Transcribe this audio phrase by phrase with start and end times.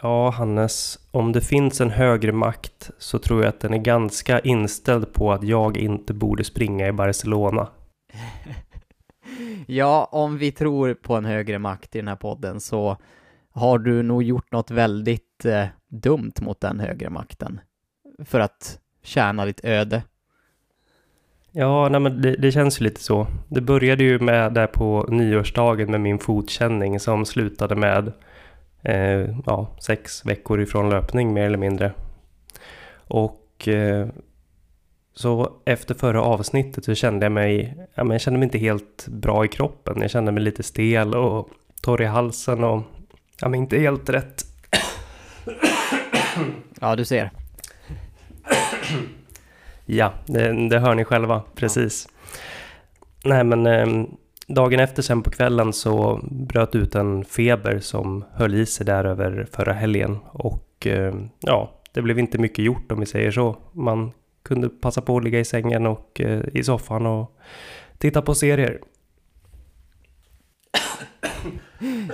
[0.00, 4.40] Ja, Hannes, om det finns en högre makt så tror jag att den är ganska
[4.40, 7.68] inställd på att jag inte borde springa i Barcelona.
[9.66, 12.96] ja, om vi tror på en högre makt i den här podden så
[13.52, 17.60] har du nog gjort något väldigt eh, dumt mot den högre makten
[18.24, 20.02] för att tjäna ditt öde.
[21.54, 23.26] Ja, nej, men det, det, känns ju lite så.
[23.48, 28.12] Det började ju med där på nyårsdagen med min fotkänning som slutade med
[28.82, 31.92] eh, ja, sex veckor ifrån löpning mer eller mindre.
[32.94, 34.06] Och eh,
[35.14, 39.06] så efter förra avsnittet så kände jag mig, ja, men jag kände mig inte helt
[39.08, 40.00] bra i kroppen.
[40.00, 41.48] Jag kände mig lite stel och
[41.82, 42.82] torr i halsen och
[43.40, 44.44] ja, men inte helt rätt.
[46.80, 47.30] Ja, du ser.
[49.84, 52.08] Ja, det, det hör ni själva, precis.
[52.08, 52.18] Ja.
[53.24, 54.04] Nej, men eh,
[54.54, 59.04] dagen efter sen på kvällen så bröt ut en feber som höll i sig där
[59.04, 60.18] över förra helgen.
[60.32, 63.56] Och eh, ja, det blev inte mycket gjort om vi säger så.
[63.72, 67.38] Man kunde passa på att ligga i sängen och eh, i soffan och
[67.98, 68.80] titta på serier.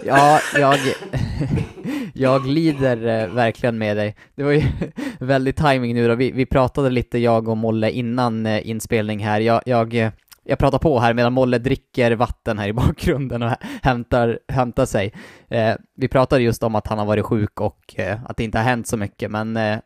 [0.04, 0.78] Ja, jag,
[2.14, 4.16] jag lider eh, verkligen med dig.
[4.34, 4.62] Det var ju
[5.20, 6.14] väldigt timing nu då.
[6.14, 9.40] Vi, vi pratade lite, jag och Molle, innan eh, inspelning här.
[9.40, 10.10] Jag, jag, eh,
[10.48, 15.12] jag pratar på här medan Molle dricker vatten här i bakgrunden och hämtar, hämtar sig.
[15.48, 18.58] Eh, vi pratade just om att han har varit sjuk och eh, att det inte
[18.58, 19.78] har hänt så mycket, men eh,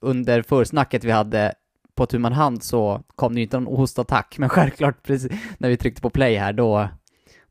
[0.00, 1.54] under försnacket vi hade
[1.94, 5.68] på tu man hand så kom det ju inte någon hostattack, men självklart precis när
[5.68, 6.88] vi tryckte på play här, då,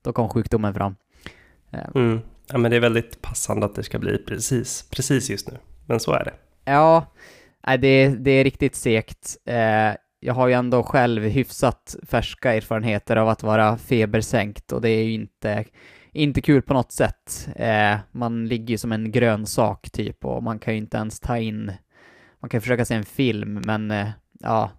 [0.02, 0.96] då kom sjukdomen fram.
[1.96, 2.22] Mm.
[2.52, 5.58] Ja, men det är väldigt passande att det ska bli precis, precis just nu.
[5.86, 6.34] Men så är det.
[6.66, 7.06] Ja,
[7.80, 9.38] det, det är riktigt segt.
[10.26, 15.04] Jag har ju ändå själv hyfsat färska erfarenheter av att vara febersänkt och det är
[15.04, 15.66] ju inte,
[16.12, 17.50] inte kul på något sätt.
[17.56, 21.20] Eh, man ligger ju som en grön sak typ och man kan ju inte ens
[21.20, 21.72] ta in,
[22.40, 24.08] man kan försöka se en film men eh,
[24.40, 24.72] ja,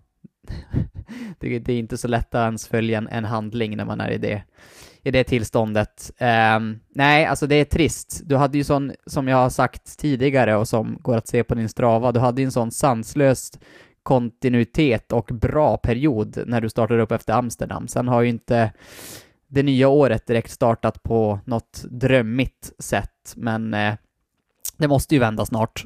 [1.38, 4.10] det, det, är inte så lätt att ens följa en, en handling när man är
[4.10, 4.42] i det
[5.02, 6.12] i det tillståndet.
[6.18, 6.60] Eh,
[6.94, 8.20] nej, alltså det är trist.
[8.24, 11.54] Du hade ju sån, som jag har sagt tidigare och som går att se på
[11.54, 13.58] din strava, du hade ju en sån sanslöst
[14.04, 17.88] kontinuitet och bra period när du startade upp efter Amsterdam.
[17.88, 18.72] Sen har ju inte
[19.46, 23.94] det nya året direkt startat på något drömmigt sätt, men eh,
[24.76, 25.84] det måste ju vända snart.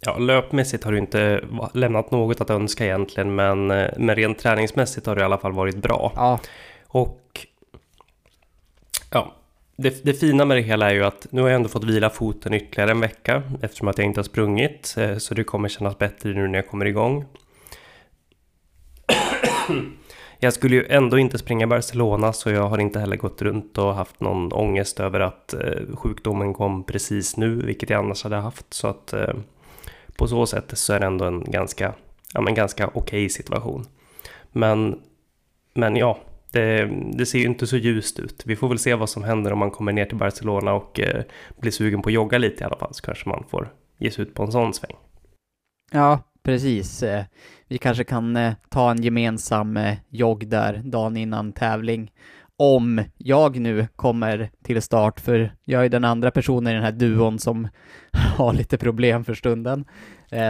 [0.00, 1.44] Ja, löpmässigt har du inte
[1.74, 5.52] lämnat något att önska egentligen, men, eh, men rent träningsmässigt har det i alla fall
[5.52, 6.12] varit bra.
[6.16, 6.40] Ja.
[6.86, 7.46] Och
[9.10, 9.34] Ja,
[9.82, 12.10] det, det, fina med det hela är ju att nu har jag ändå fått vila
[12.10, 14.94] foten ytterligare en vecka eftersom att jag inte har sprungit.
[14.98, 17.24] Eh, så det kommer kännas bättre nu när jag kommer igång.
[20.42, 23.94] Jag skulle ju ändå inte springa Barcelona så jag har inte heller gått runt och
[23.94, 28.74] haft någon ångest över att eh, sjukdomen kom precis nu, vilket jag annars hade haft.
[28.74, 29.34] Så att eh,
[30.16, 31.94] på så sätt så är det ändå en ganska,
[32.34, 33.86] ja, men ganska okej okay situation.
[34.52, 35.00] Men,
[35.74, 36.18] men ja,
[36.52, 38.42] det, det, ser ju inte så ljust ut.
[38.46, 41.22] Vi får väl se vad som händer om man kommer ner till Barcelona och eh,
[41.60, 44.22] blir sugen på att jogga lite i alla fall, så kanske man får ge sig
[44.22, 44.96] ut på en sån sväng.
[45.92, 47.02] Ja, precis.
[47.02, 47.24] Eh,
[47.68, 52.12] vi kanske kan eh, ta en gemensam eh, jogg där dagen innan tävling.
[52.56, 56.92] Om jag nu kommer till start, för jag är den andra personen i den här
[56.92, 57.68] duon som
[58.36, 59.84] har lite problem för stunden.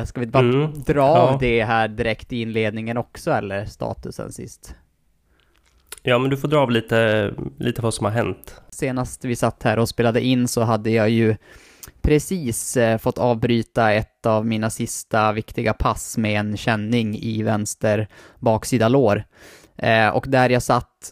[0.05, 1.19] Ska vi bara mm, dra ja.
[1.19, 4.75] av det här direkt i inledningen också, eller statusen sist?
[6.03, 8.61] Ja, men du får dra av lite, lite vad som har hänt.
[8.71, 11.37] Senast vi satt här och spelade in så hade jag ju
[12.03, 18.09] precis eh, fått avbryta ett av mina sista viktiga pass med en känning i vänster
[18.39, 19.25] baksida lår.
[19.77, 21.11] Eh, och där jag satt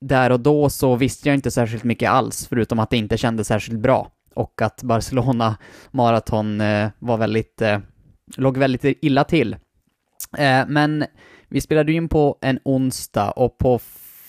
[0.00, 3.46] där och då så visste jag inte särskilt mycket alls, förutom att det inte kändes
[3.46, 4.10] särskilt bra.
[4.34, 5.56] Och att Barcelona
[5.90, 7.62] Marathon eh, var väldigt,
[8.36, 9.56] låg väldigt illa till.
[10.66, 11.04] Men
[11.48, 13.80] vi spelade in på en onsdag och på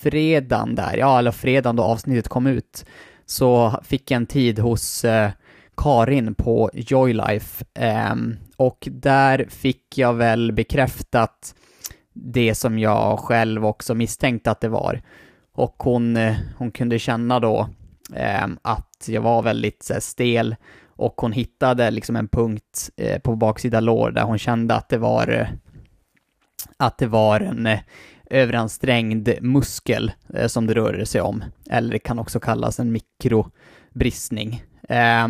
[0.01, 2.85] fredagen där, ja eller fredagen då avsnittet kom ut,
[3.25, 5.31] så fick jag en tid hos eh,
[5.77, 8.16] Karin på Joylife eh,
[8.57, 11.55] och där fick jag väl bekräftat
[12.13, 15.01] det som jag själv också misstänkte att det var.
[15.53, 17.69] Och hon, eh, hon kunde känna då
[18.16, 20.55] eh, att jag var väldigt här, stel
[20.87, 24.97] och hon hittade liksom en punkt eh, på baksida lår där hon kände att det
[24.97, 25.47] var eh,
[26.78, 27.69] att det var en
[28.29, 31.43] överansträngd muskel eh, som det rör sig om.
[31.70, 34.64] Eller det kan också kallas en mikrobristning.
[34.90, 35.28] Eh,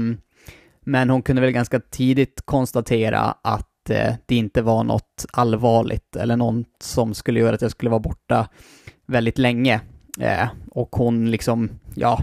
[0.85, 6.37] men hon kunde väl ganska tidigt konstatera att eh, det inte var något allvarligt eller
[6.37, 8.47] något som skulle göra att jag skulle vara borta
[9.07, 9.81] väldigt länge.
[10.19, 12.21] Eh, och hon liksom, ja,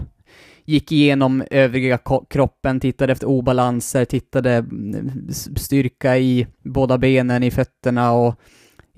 [0.65, 8.11] gick igenom övriga kroppen, tittade efter obalanser, tittade mm, styrka i båda benen, i fötterna
[8.11, 8.35] och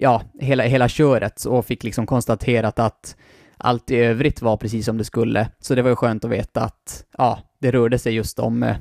[0.01, 3.15] ja, hela, hela köret och fick liksom konstaterat att
[3.57, 5.49] allt i övrigt var precis som det skulle.
[5.59, 8.75] Så det var ju skönt att veta att ja, det rörde sig just om eh,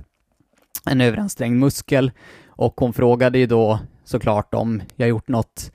[0.86, 2.10] en överansträngd muskel
[2.46, 5.72] och hon frågade ju då såklart om jag gjort något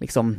[0.00, 0.38] liksom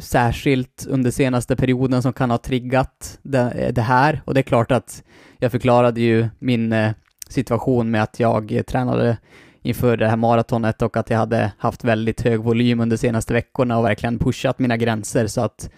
[0.00, 4.42] särskilt under senaste perioden som kan ha triggat det, eh, det här och det är
[4.42, 5.02] klart att
[5.38, 6.92] jag förklarade ju min eh,
[7.28, 9.18] situation med att jag tränade
[9.68, 13.78] inför det här maratonet och att jag hade haft väldigt hög volym under senaste veckorna
[13.78, 15.70] och verkligen pushat mina gränser så att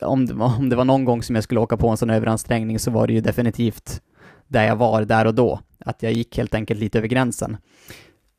[0.00, 2.10] om det, var, om det var någon gång som jag skulle åka på en sån
[2.10, 4.00] överansträngning så var det ju definitivt
[4.48, 5.60] där jag var där och då.
[5.78, 7.56] Att jag gick helt enkelt lite över gränsen.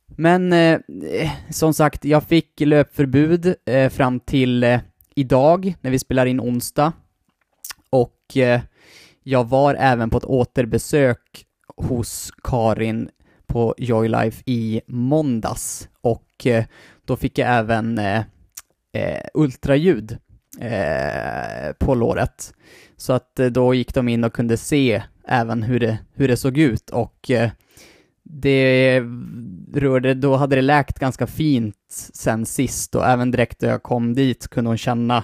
[0.06, 0.80] Men eh,
[1.50, 4.80] som sagt, jag fick löpförbud eh, fram till eh,
[5.16, 6.94] idag när vi spelar in onsdag.
[7.90, 8.62] Och eh,
[9.24, 11.46] jag var även på ett återbesök
[11.78, 13.10] hos Karin
[13.48, 15.90] på Joylife i måndags.
[16.02, 16.66] Och eh,
[17.06, 18.24] då fick jag även eh,
[18.94, 20.18] eh, ultraljud
[20.60, 22.54] eh, på låret.
[22.98, 26.38] Så att eh, då gick de in och kunde se även hur det, hur det
[26.38, 26.90] såg ut.
[26.90, 27.32] Och
[28.24, 29.00] det
[29.74, 31.76] rörde, då hade det läkt ganska fint
[32.14, 32.96] sen sist.
[32.96, 35.24] Och även direkt när jag kom dit kunde hon känna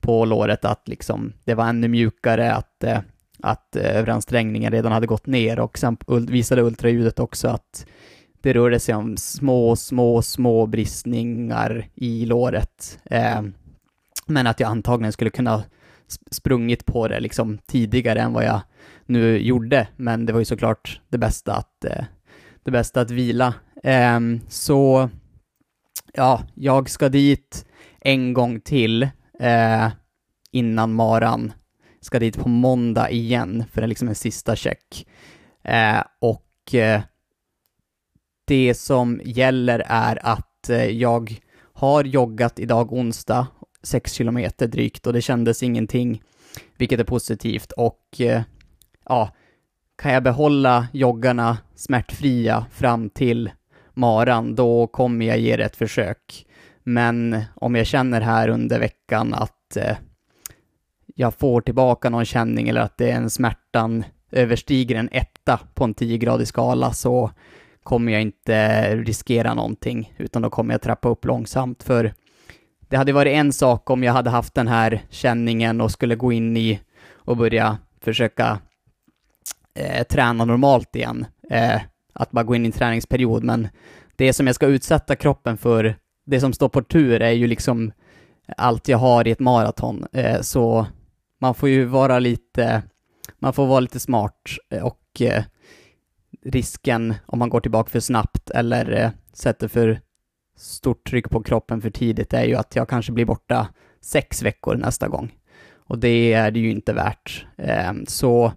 [0.00, 2.84] på låret att liksom det var ännu mjukare, att,
[3.42, 7.86] att eh, överansträngningen redan hade gått ner och sen visade ultraljudet också att
[8.42, 12.98] det rörde sig om små, små, små bristningar i låret.
[13.04, 13.42] Eh,
[14.26, 15.62] men att jag antagligen skulle kunna
[16.30, 18.60] sprungit på det liksom tidigare än vad jag
[19.06, 22.04] nu gjorde, men det var ju såklart det bästa att, eh,
[22.62, 23.54] det bästa att vila.
[23.82, 25.10] Eh, så,
[26.12, 27.66] ja, jag ska dit
[28.00, 29.02] en gång till
[29.40, 29.88] eh,
[30.52, 31.52] innan maran.
[32.00, 35.06] Ska dit på måndag igen för liksom en sista check.
[35.62, 37.00] Eh, och eh,
[38.44, 41.40] det som gäller är att eh, jag
[41.72, 43.46] har joggat idag onsdag
[43.82, 46.22] 6 kilometer drygt och det kändes ingenting,
[46.76, 47.72] vilket är positivt.
[47.72, 48.42] Och eh,
[49.04, 49.30] ja,
[50.02, 53.50] kan jag behålla joggarna smärtfria fram till
[53.94, 56.46] maran, då kommer jag ge det ett försök.
[56.82, 59.96] Men om jag känner här under veckan att eh,
[61.20, 65.84] jag får tillbaka någon känning eller att det är en smärtan överstiger en etta på
[65.84, 67.30] en 10-gradig skala så
[67.82, 71.82] kommer jag inte riskera någonting, utan då kommer jag trappa upp långsamt.
[71.82, 72.14] För
[72.88, 76.32] det hade varit en sak om jag hade haft den här känningen och skulle gå
[76.32, 76.80] in i
[77.12, 78.58] och börja försöka
[79.74, 81.26] eh, träna normalt igen.
[81.50, 81.80] Eh,
[82.12, 83.68] att bara gå in i en träningsperiod, men
[84.16, 85.96] det som jag ska utsätta kroppen för,
[86.26, 87.92] det som står på tur är ju liksom
[88.56, 90.06] allt jag har i ett maraton.
[90.12, 90.86] Eh, så
[91.40, 92.82] man får ju vara lite,
[93.38, 95.44] man får vara lite smart eh, och eh,
[96.42, 100.00] risken om man går tillbaka för snabbt eller eh, sätter för
[100.56, 103.68] stort tryck på kroppen för tidigt är ju att jag kanske blir borta
[104.00, 105.34] sex veckor nästa gång.
[105.76, 107.46] Och det är det ju inte värt.
[107.56, 108.52] Ehm, så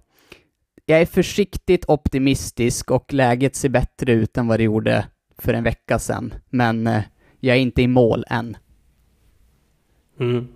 [0.85, 5.05] jag är försiktigt optimistisk och läget ser bättre ut än vad det gjorde
[5.37, 6.33] för en vecka sedan.
[6.49, 7.01] Men eh,
[7.39, 8.57] jag är inte i mål än.
[10.19, 10.47] Mm.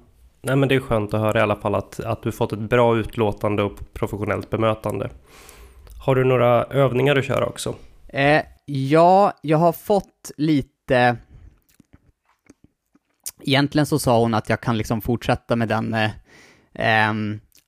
[0.47, 2.59] Nej men det är skönt att höra i alla fall att, att du fått ett
[2.59, 5.09] bra utlåtande och professionellt bemötande.
[6.05, 7.75] Har du några övningar att köra också?
[8.07, 11.17] Eh, ja, jag har fått lite
[13.41, 16.11] egentligen så sa hon att jag kan liksom fortsätta med den eh,
[16.73, 17.13] eh,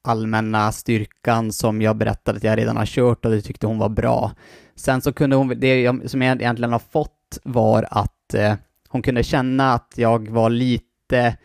[0.04, 3.90] allmänna styrkan som jag berättade att jag redan har kört och det tyckte hon var
[3.90, 4.32] bra.
[4.76, 8.54] Sen så kunde hon, det jag, som jag egentligen har fått var att eh,
[8.90, 11.38] hon kunde känna att jag var lite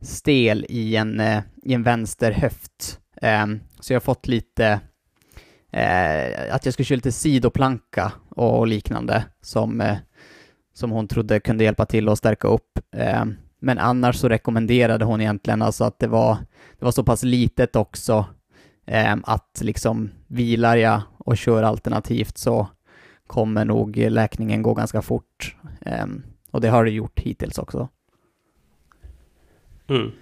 [0.00, 3.00] stel i en, eh, i en vänster höft.
[3.22, 3.46] Eh,
[3.80, 4.80] så jag har fått lite,
[5.72, 9.96] eh, att jag skulle köra lite sidoplanka och liknande som,
[10.74, 12.78] som hon trodde kunde hjälpa till att stärka upp.
[13.62, 16.36] Men annars så rekommenderade hon egentligen alltså att det var,
[16.78, 18.26] det var så pass litet också
[19.22, 22.68] att liksom vilar jag och kör alternativt så
[23.26, 25.56] kommer nog läkningen gå ganska fort.
[26.50, 27.88] Och det har det gjort hittills också.
[29.90, 30.12] Mm.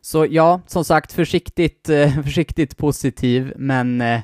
[0.00, 4.20] Så ja, som sagt, försiktigt, eh, försiktigt positiv, men eh,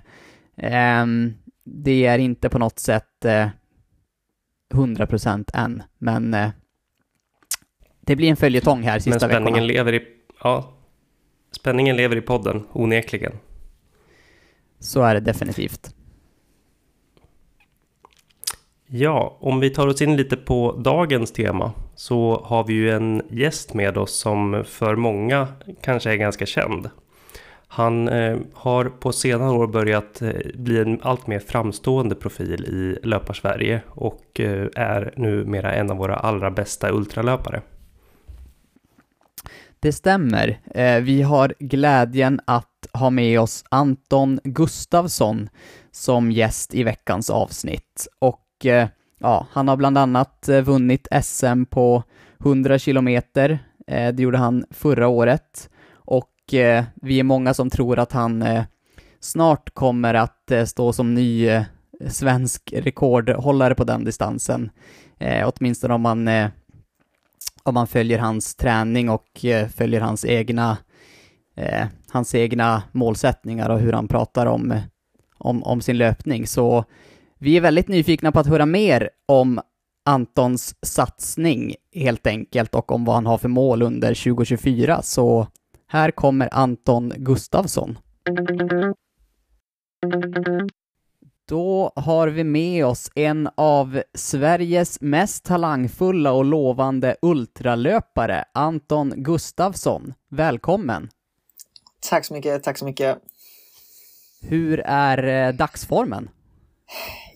[0.57, 1.35] ehm,
[1.65, 3.49] det är inte på något sätt eh,
[4.75, 6.51] 100% än, men eh,
[8.01, 9.67] det blir en följetong här sista men spänningen veckorna.
[9.67, 10.07] Lever i,
[10.43, 10.77] ja,
[11.51, 13.33] spänningen lever i podden, onekligen.
[14.79, 15.95] Så är det definitivt.
[18.93, 23.23] Ja, om vi tar oss in lite på dagens tema så har vi ju en
[23.31, 25.49] gäst med oss som för många
[25.83, 26.91] kanske är ganska känd.
[27.67, 33.07] Han eh, har på senare år börjat eh, bli en allt mer framstående profil i
[33.07, 37.63] löparsverige och eh, är numera en av våra allra bästa ultralöpare.
[39.81, 40.59] Det stämmer.
[40.75, 45.49] Eh, vi har glädjen att ha med oss Anton Gustavsson
[45.91, 48.07] som gäst i veckans avsnitt.
[48.19, 52.03] Och och ja, han har bland annat eh, vunnit SM på
[52.41, 53.59] 100 kilometer.
[53.87, 55.71] Eh, det gjorde han förra året.
[55.93, 56.27] Och
[56.95, 58.45] vi är många som tror att han
[59.21, 61.49] snart kommer att stå som ny
[62.09, 64.71] svensk rekordhållare på den distansen.
[65.45, 66.29] Åtminstone om man
[67.63, 70.79] om man följer hans träning och följer hans egna,
[71.57, 74.81] eh, hans egna målsättningar och hur han pratar om,
[75.39, 76.47] om, om sin löpning.
[76.47, 76.85] Så
[77.43, 79.61] vi är väldigt nyfikna på att höra mer om
[80.05, 85.03] Antons satsning helt enkelt och om vad han har för mål under 2024.
[85.03, 85.47] Så
[85.87, 87.99] här kommer Anton Gustavsson.
[91.49, 100.15] Då har vi med oss en av Sveriges mest talangfulla och lovande ultralöpare, Anton Gustavsson.
[100.31, 101.09] Välkommen!
[102.11, 103.19] Tack så mycket, tack så mycket.
[104.43, 106.31] Hur är eh, dagsformen?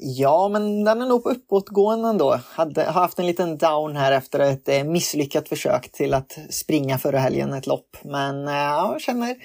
[0.06, 2.40] Ja, men den är nog på uppåtgående ändå.
[2.50, 7.18] Hade haft en liten down här efter ett eh, misslyckat försök till att springa förra
[7.18, 7.96] helgen ett lopp.
[8.02, 9.36] Men eh, ja, jag känner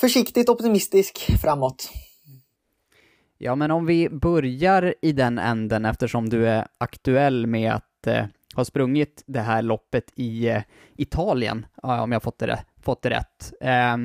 [0.00, 1.90] försiktigt optimistisk framåt.
[3.38, 8.24] Ja, men om vi börjar i den änden eftersom du är aktuell med att eh,
[8.54, 10.62] ha sprungit det här loppet i eh,
[10.96, 13.52] Italien, om jag fått det, fått det rätt.
[13.60, 13.96] Eh,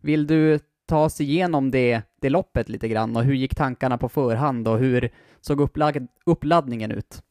[0.00, 0.58] vill du
[0.90, 4.78] ta sig igenom det, det loppet lite grann och hur gick tankarna på förhand och
[4.78, 7.22] hur såg upplag, uppladdningen ut?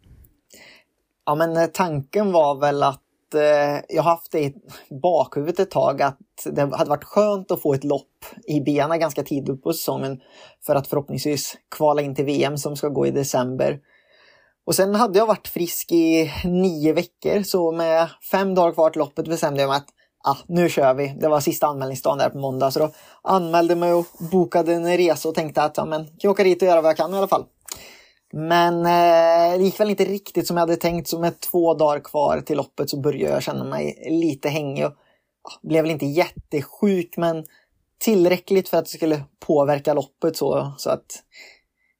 [1.25, 4.54] Ja, men eh, tanken var väl att eh, jag har haft det i
[5.01, 9.24] bakhuvudet ett tag att det hade varit skönt att få ett lopp i benen ganska
[9.24, 10.22] tidigt på säsongen
[10.66, 13.80] för att förhoppningsvis kvala in till VM som ska gå i december.
[14.66, 19.00] Och sen hade jag varit frisk i nio veckor så med fem dagar kvar till
[19.00, 19.89] loppet bestämde jag mig att
[20.24, 21.16] ah, nu kör vi.
[21.20, 25.30] Det var sista anmälningsdagen där på måndag så då anmälde mig och bokade en resa
[25.30, 27.18] och tänkte att ja, men, jag kan åka dit och göra vad jag kan i
[27.18, 27.46] alla fall.
[28.34, 32.00] Men eh, det gick väl inte riktigt som jag hade tänkt, så med två dagar
[32.00, 34.86] kvar till loppet så började jag känna mig lite hängig.
[34.86, 34.92] Och,
[35.44, 37.46] ah, blev väl inte jättesjuk, men
[38.00, 41.24] tillräckligt för att det skulle påverka loppet så, så att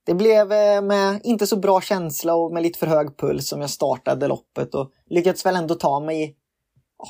[0.06, 3.62] det blev eh, med inte så bra känsla och med lite för hög puls som
[3.62, 6.36] jag startade loppet och lyckades väl ändå ta mig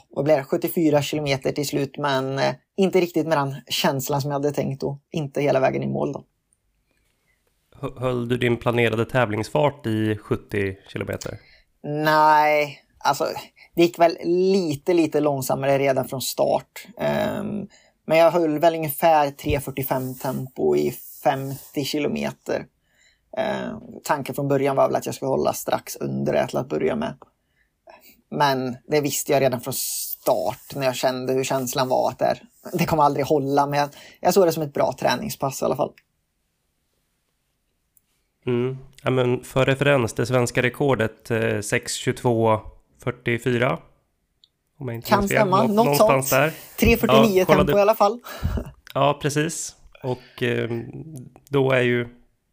[0.09, 4.31] vad blev det, 74 kilometer till slut men eh, inte riktigt med den känslan som
[4.31, 6.25] jag hade tänkt och inte hela vägen i mål då.
[7.97, 11.39] Höll du din planerade tävlingsfart i 70 kilometer?
[11.83, 13.25] Nej, alltså
[13.75, 16.87] det gick väl lite, lite långsammare redan från start.
[17.39, 17.67] Um,
[18.05, 20.91] men jag höll väl ungefär 3.45 tempo i
[21.23, 22.65] 50 kilometer.
[23.37, 26.69] Uh, tanken från början var väl att jag skulle hålla strax under det till att
[26.69, 27.13] börja med.
[28.31, 32.39] Men det visste jag redan från start när jag kände hur känslan var att det,
[32.73, 33.67] det kommer aldrig hålla.
[33.67, 35.93] Men jag, jag såg det som ett bra träningspass i alla fall.
[38.45, 38.77] Mm.
[39.03, 43.77] Ja, men för referens, det svenska rekordet eh, 6.22.44.
[44.79, 46.29] Om jag inte kan stämma, Nå något sånt.
[46.29, 46.53] Där.
[46.77, 48.19] 3.49 ja, tempo i alla fall.
[48.93, 49.75] Ja, precis.
[50.03, 50.69] Och eh,
[51.49, 52.07] då är ju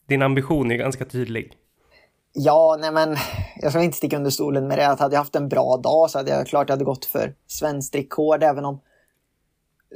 [0.09, 1.53] din ambition är ganska tydlig.
[2.39, 3.17] Ja, nej men
[3.57, 4.89] jag ska inte sticka under stolen med det.
[4.89, 7.35] Att hade jag haft en bra dag så hade jag klart jag hade gått för
[7.47, 8.81] svenskt rekord, även om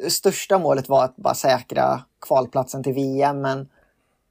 [0.08, 3.40] största målet var att bara säkra kvalplatsen till VM.
[3.40, 3.68] Men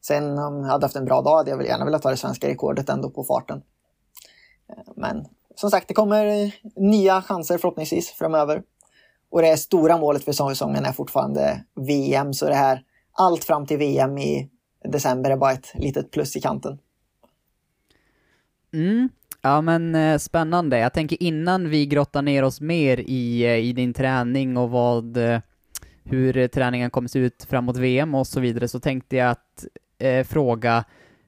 [0.02, 2.18] Sen om jag hade haft en bra dag hade jag väl gärna velat ta det
[2.18, 3.62] svenska rekordet ändå på farten.
[4.70, 5.26] Eh, men
[5.56, 8.64] som sagt, det kommer nya chanser förhoppningsvis framöver.
[9.32, 13.78] Och det stora målet för säsongen är fortfarande VM, så det här allt fram till
[13.78, 14.50] VM i
[14.84, 16.80] december är bara ett litet plus i kanten.
[18.74, 19.10] Mm.
[19.42, 20.80] Ja men eh, spännande.
[20.80, 25.18] Jag tänker innan vi grottar ner oss mer i, eh, i din träning och vad,
[25.18, 25.40] eh,
[26.04, 29.66] hur träningen kommer se ut framåt VM och så vidare, så tänkte jag att
[30.00, 30.84] eh, fråga,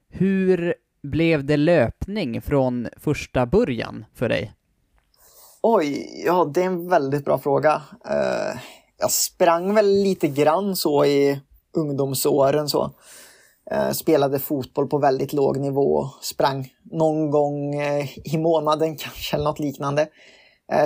[0.10, 4.53] hur blev det löpning från första början för dig?
[5.62, 7.81] Oj, ja det är en väldigt bra fråga.
[8.05, 8.60] Eh,
[8.98, 11.41] jag sprang väl lite grann så i
[11.74, 12.91] ungdomsåren så.
[13.73, 19.45] Uh, spelade fotboll på väldigt låg nivå, sprang någon gång uh, i månaden kanske eller
[19.45, 20.07] något liknande.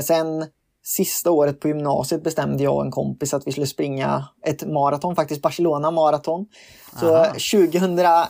[0.01, 0.45] sen
[0.83, 5.15] sista året på gymnasiet bestämde jag och en kompis att vi skulle springa ett maraton,
[5.15, 6.45] faktiskt Barcelona maraton.
[6.99, 7.25] Så Aha.
[7.25, 8.29] 2011,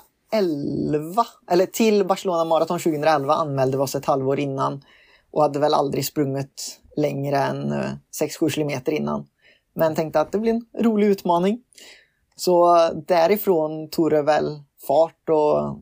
[1.51, 4.81] eller till Barcelona maraton 2011 anmälde vi oss ett halvår innan
[5.31, 7.73] och hade väl aldrig sprungit längre än
[8.21, 9.27] 6-7 kilometer innan.
[9.75, 11.59] Men tänkte att det blir en rolig utmaning.
[12.35, 12.77] Så
[13.07, 15.79] därifrån tog det väl fart och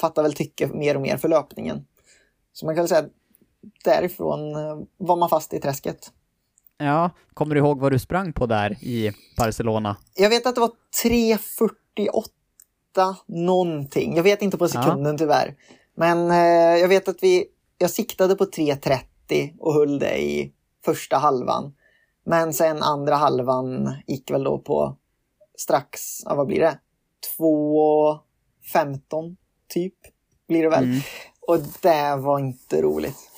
[0.00, 1.86] fattade väl tycke mer och mer för löpningen.
[2.52, 3.12] Så man kan väl säga att
[3.84, 6.12] därifrån eh, var man fast i träsket.
[6.78, 9.96] Ja, kommer du ihåg vad du sprang på där i Barcelona?
[10.14, 10.70] Jag vet att det var
[11.04, 14.16] 3.48 någonting.
[14.16, 15.18] Jag vet inte på sekunden ja.
[15.18, 15.54] tyvärr.
[15.94, 17.44] Men eh, jag vet att vi,
[17.78, 20.52] jag siktade på 3.30 och höll det i
[20.84, 21.74] första halvan.
[22.24, 24.96] Men sen andra halvan gick väl då på
[25.58, 26.78] strax, ja, vad blir det?
[27.38, 29.36] 2.15
[29.68, 29.94] typ
[30.48, 30.84] blir det väl.
[30.84, 31.00] Mm.
[31.48, 33.30] Och det var inte roligt.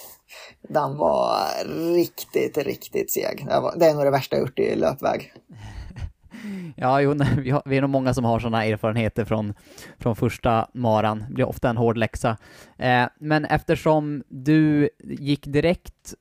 [0.62, 3.46] Den var riktigt, riktigt seg.
[3.48, 5.32] Det, var, det är nog det värsta jag gjort i löpväg.
[6.76, 9.54] Ja, jo, vi, har, vi är nog många som har sådana erfarenheter från,
[9.98, 11.24] från första maran.
[11.28, 12.36] Det blir ofta en hård läxa.
[12.78, 16.14] Eh, men eftersom du gick direkt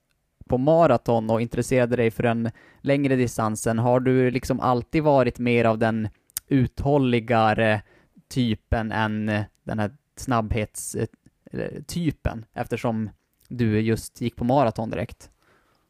[0.48, 2.52] på maraton och intresserade dig för den
[2.82, 6.10] längre distansen, har du liksom alltid varit mer av den
[6.48, 7.82] uthålligare
[8.30, 9.26] typen än
[9.64, 13.10] den här snabbhetstypen eh, eftersom
[13.48, 15.30] du just gick på maraton direkt?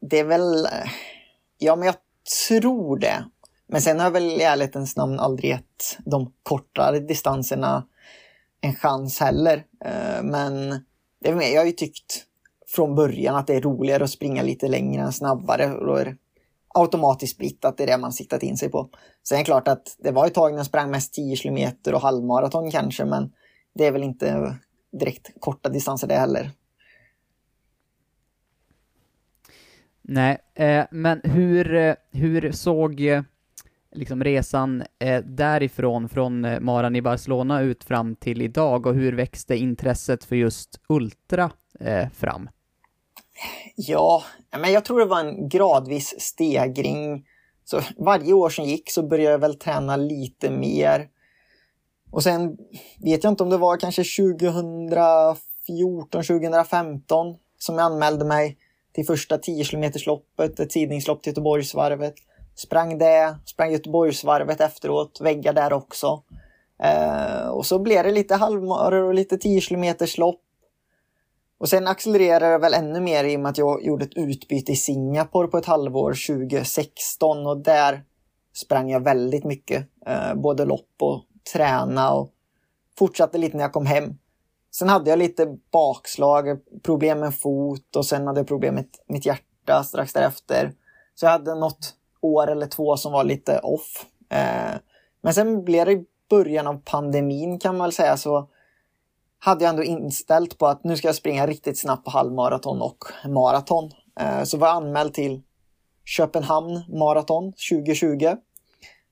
[0.00, 0.66] Det är väl,
[1.58, 1.96] ja men jag
[2.48, 3.24] tror det.
[3.66, 7.86] Men sen har jag väl i ärlighetens namn aldrig gett de kortare distanserna
[8.60, 9.64] en chans heller.
[9.84, 10.68] Eh, men
[11.20, 12.27] det är mer, jag har ju tyckt
[12.68, 15.74] från början att det är roligare att springa lite längre än snabbare.
[15.74, 16.16] Och då är det
[16.74, 18.88] automatiskt blivit att det är det man siktat in sig på.
[19.28, 21.94] Sen är det klart att det var ett tag när jag sprang mest 10 kilometer
[21.94, 23.32] och halvmaraton kanske, men
[23.74, 24.56] det är väl inte
[25.00, 26.50] direkt korta distanser det heller.
[30.02, 33.22] Nej, eh, men hur, eh, hur såg eh,
[33.92, 39.12] liksom resan eh, därifrån, från eh, maran i Barcelona ut fram till idag och hur
[39.12, 42.48] växte intresset för just ultra eh, fram?
[43.76, 44.22] Ja,
[44.58, 47.24] men jag tror det var en gradvis stegring.
[47.64, 51.08] Så varje år som gick så började jag väl träna lite mer.
[52.10, 52.56] Och sen
[52.98, 58.56] vet jag inte om det var kanske 2014, 2015 som jag anmälde mig
[58.94, 62.14] till första 10 kilometersloppet, ett tidningslopp till Göteborgsvarvet.
[62.54, 66.22] Sprang det, sprang Göteborgsvarvet efteråt, väggar där också.
[66.82, 70.40] Eh, och så blev det lite halvmaror och lite 10 kilometerslopp.
[71.58, 74.72] Och sen accelererade det väl ännu mer i och med att jag gjorde ett utbyte
[74.72, 78.04] i Singapore på ett halvår 2016 och där
[78.54, 79.86] sprang jag väldigt mycket.
[80.06, 82.30] Eh, både lopp och träna och
[82.98, 84.18] fortsatte lite när jag kom hem.
[84.70, 89.26] Sen hade jag lite bakslag, problem med fot och sen hade jag problem med mitt
[89.26, 90.72] hjärta strax därefter.
[91.14, 94.06] Så jag hade något år eller två som var lite off.
[94.30, 94.78] Eh,
[95.22, 98.48] men sen blev det i början av pandemin kan man väl säga så
[99.38, 103.04] hade jag ändå inställt på att nu ska jag springa riktigt snabbt på halvmaraton och
[103.28, 103.90] maraton.
[104.20, 105.42] Eh, så var jag anmäld till
[106.04, 108.36] Köpenhamn maraton 2020.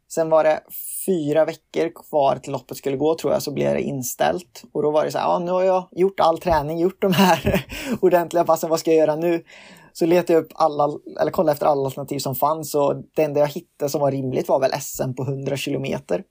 [0.09, 0.61] Sen var det
[1.07, 4.65] fyra veckor kvar till loppet skulle gå tror jag, så blev det inställt.
[4.73, 7.13] Och då var det så här, ja nu har jag gjort all träning, gjort de
[7.13, 7.67] här
[8.01, 9.45] ordentliga passen, vad ska jag göra nu?
[9.93, 10.89] Så letade jag upp alla,
[11.21, 14.49] eller kollade efter alla alternativ som fanns och det enda jag hittade som var rimligt
[14.49, 16.25] var väl SM på 100 kilometer.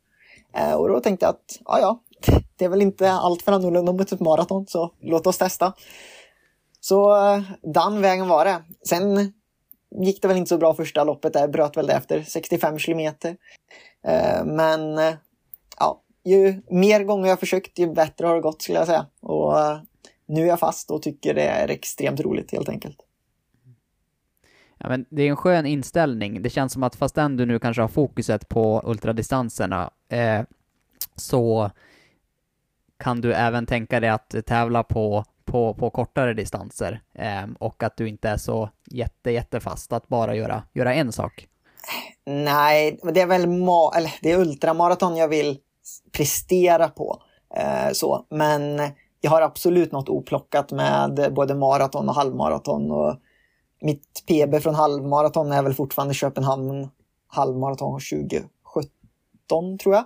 [0.57, 1.99] Eh, och då tänkte jag att, ja ja,
[2.55, 5.73] det är väl inte allt för annorlunda mot typ ett maraton, så låt oss testa.
[6.79, 8.63] Så eh, den vägen var det.
[8.87, 9.33] Sen
[10.01, 13.37] gick det väl inte så bra första loppet där, bröt väl det efter 65 kilometer.
[14.07, 15.13] Eh, men eh,
[15.79, 19.05] ja, ju mer gånger jag försökt, ju bättre har det gått skulle jag säga.
[19.21, 19.53] Och
[20.25, 22.97] nu är jag fast och tycker det är extremt roligt helt enkelt.
[24.77, 26.41] Ja, men det är en skön inställning.
[26.41, 30.41] Det känns som att fastän du nu kanske har fokuset på ultradistanserna eh,
[31.15, 31.71] så
[32.97, 37.97] kan du även tänka dig att tävla på, på, på kortare distanser eh, och att
[37.97, 41.47] du inte är så jätte, jättefast att bara göra, göra en sak.
[42.25, 45.57] Nej, det är väl ma eller det är ultramaraton jag vill
[46.11, 47.21] prestera på.
[47.55, 48.25] Eh, så.
[48.29, 48.81] Men
[49.21, 52.91] jag har absolut något oplockat med både maraton och halvmaraton.
[52.91, 53.15] Och
[53.81, 56.89] mitt PB från halvmaraton är väl fortfarande Köpenhamn
[57.27, 60.05] halvmaraton 2017 tror jag.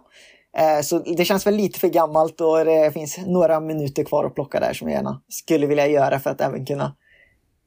[0.57, 4.35] Eh, så det känns väl lite för gammalt och det finns några minuter kvar att
[4.35, 6.95] plocka där som jag gärna skulle vilja göra för att även kunna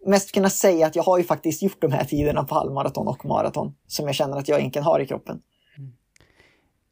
[0.07, 3.25] mest kunna säga att jag har ju faktiskt gjort de här tiderna på halvmaraton och
[3.25, 5.41] maraton som jag känner att jag egentligen har i kroppen.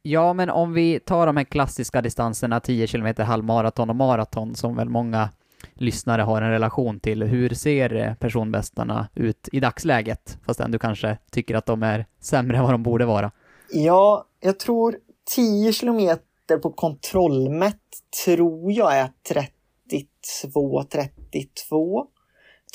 [0.03, 4.76] Ja, men om vi tar de här klassiska distanserna, 10 km halvmaraton och maraton, som
[4.76, 5.31] väl många
[5.74, 7.22] lyssnare har en relation till.
[7.22, 10.38] Hur ser personbästarna ut i dagsläget?
[10.46, 13.31] Fast du kanske tycker att de är sämre än vad de borde vara.
[13.72, 16.18] Ja, jag tror 10 km
[16.62, 17.76] på kontrollmätt
[18.24, 22.06] tror jag är 32, 32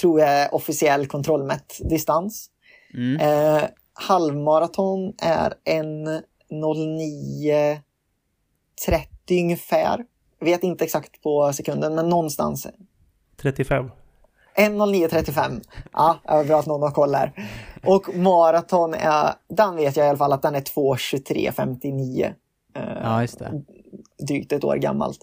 [0.02, 2.50] tror jag är officiell kontrollmätt distans.
[2.94, 3.20] Mm.
[3.20, 7.82] Eh, halvmaraton är en 09.30
[9.30, 10.06] ungefär.
[10.40, 12.68] Vet inte exakt på sekunden, men någonstans.
[13.42, 13.90] 35.
[14.58, 15.62] 1.09.35.
[15.94, 17.50] Ja, det var bra att någon har koll här.
[17.84, 22.34] Och maraton är, den vet jag i alla fall att den är 2.23.59.
[22.74, 23.64] Ja, just det.
[24.28, 25.20] Drygt ett år gammalt.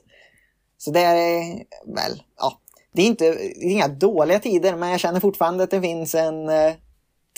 [0.78, 1.54] Så det är
[1.86, 2.58] väl, ja,
[2.92, 6.14] det är inte det är inga dåliga tider, men jag känner fortfarande att det finns
[6.14, 6.72] en eh,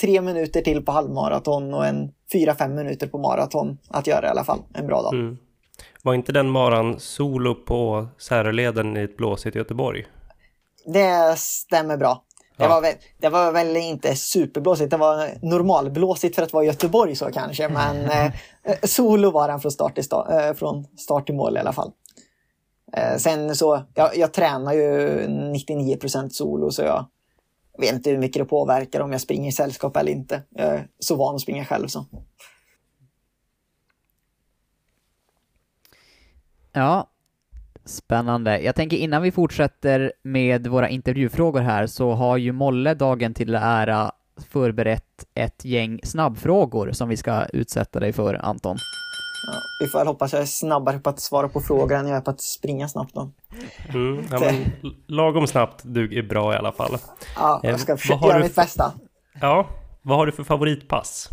[0.01, 4.31] tre minuter till på halvmaraton och en fyra, fem minuter på maraton att göra i
[4.31, 4.59] alla fall.
[4.75, 5.15] En bra dag.
[5.15, 5.39] Mm.
[6.03, 10.07] Var inte den maran solo på Säröleden i ett blåsigt Göteborg?
[10.85, 12.25] Det stämmer bra.
[12.57, 12.69] Det, Ja.
[12.69, 17.31] var väl, det var väl inte superblåsigt, det var normalblåsigt för att vara Göteborg så
[17.33, 18.11] kanske, men
[18.63, 21.73] eh, solo var den från start, till sta, eh, från start till mål i alla
[21.73, 21.93] fall.
[22.97, 27.07] Eh, sen så, jag, jag tränar ju 99% solo så jag
[27.79, 30.43] vet inte hur mycket det påverkar om jag springer i sällskap eller inte.
[30.51, 32.07] Jag är så van att springa själv så.
[36.73, 37.11] Ja,
[37.87, 38.61] spännande.
[38.61, 43.55] Jag tänker innan vi fortsätter med våra intervjufrågor här så har ju Molle dagen till
[43.55, 44.13] ära
[44.51, 48.77] förberett ett gäng snabbfrågor som vi ska utsätta dig för, Anton.
[49.47, 52.17] Ja, vi får väl hoppas jag är snabbare på att svara på frågor än jag
[52.17, 53.31] är på att springa snabbt då.
[53.89, 54.55] Mm, ja, men
[55.07, 56.97] lagom snabbt duger bra i alla fall.
[57.37, 58.93] Ja, Eh, jag ska vad försöka har göra du mitt bästa.
[59.41, 59.67] Ja,
[60.03, 61.29] vad har du för favoritpass?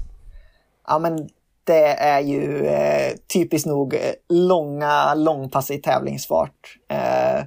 [0.88, 1.30] Ja, men
[1.64, 6.78] det är ju eh, typiskt nog eh, långa långpass i tävlingsfart.
[6.90, 7.44] Eh,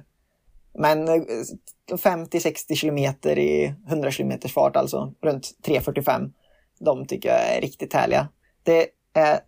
[0.73, 1.21] men eh,
[1.91, 6.31] 50-60 kilometer i 100 kilometers fart, alltså runt 3.45.
[6.79, 8.27] De tycker jag är riktigt härliga.
[8.63, 9.39] Det är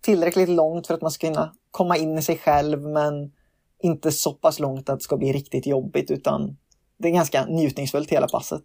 [0.00, 3.32] tillräckligt långt för att man ska kunna komma in i sig själv, men
[3.82, 6.56] inte så pass långt att det ska bli riktigt jobbigt, utan
[6.98, 8.62] det är ganska njutningsfullt hela passet.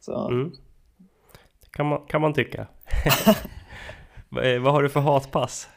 [0.00, 0.52] Så, Mm.
[1.72, 2.66] Kan, man, kan man tycka.
[4.42, 5.68] Eh, vad har du för hatpass?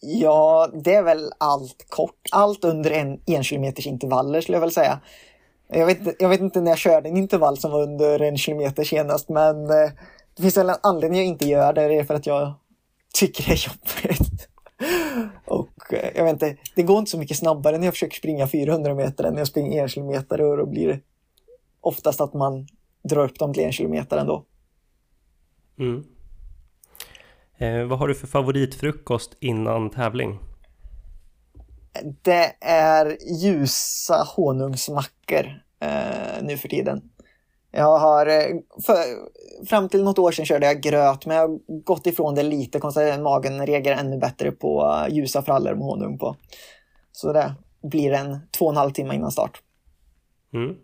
[0.00, 2.20] Ja, det är väl allt kort.
[2.32, 5.00] Allt under en, en kilometers intervaller skulle jag väl säga.
[5.68, 8.38] Jag vet, inte- jag vet inte när jag körde en intervall som var under en
[8.38, 9.90] kilometer senast, men eh,
[10.36, 11.88] det finns väl en anledning jag inte gör det.
[11.88, 12.52] Det är för att jag
[13.14, 14.48] tycker det är jobbigt.
[15.46, 18.48] Och eh, jag vet inte, det går inte så mycket snabbare när jag försöker springa
[18.48, 21.00] 400 meter än när jag springer en kilometer och då blir det
[21.80, 22.66] oftast att man
[23.02, 24.44] drar upp dem till en kilometer ändå.
[25.78, 26.04] Mm.
[27.58, 30.38] Eh, vad har du för favoritfrukost innan tävling?
[32.22, 37.02] Det är ljusa honungsmackor eh, nu för tiden.
[37.70, 38.96] Jag har, eh, för,
[39.66, 42.80] fram till något år sedan körde jag gröt, men jag har gått ifrån det lite.
[42.80, 46.36] Konstigt att magen reagerar ännu bättre på ljusa frallor med honung på.
[47.12, 49.62] Så det blir en två och en halv timme innan start.
[50.52, 50.76] Mm.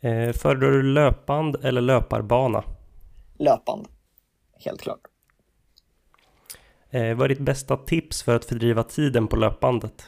[0.00, 2.64] Eh, föredrar du löpband eller löparbana?
[3.38, 3.88] Löpande.
[4.64, 5.00] Helt klart.
[6.96, 10.04] Eh, vad är ditt bästa tips för att fördriva tiden på löpbandet?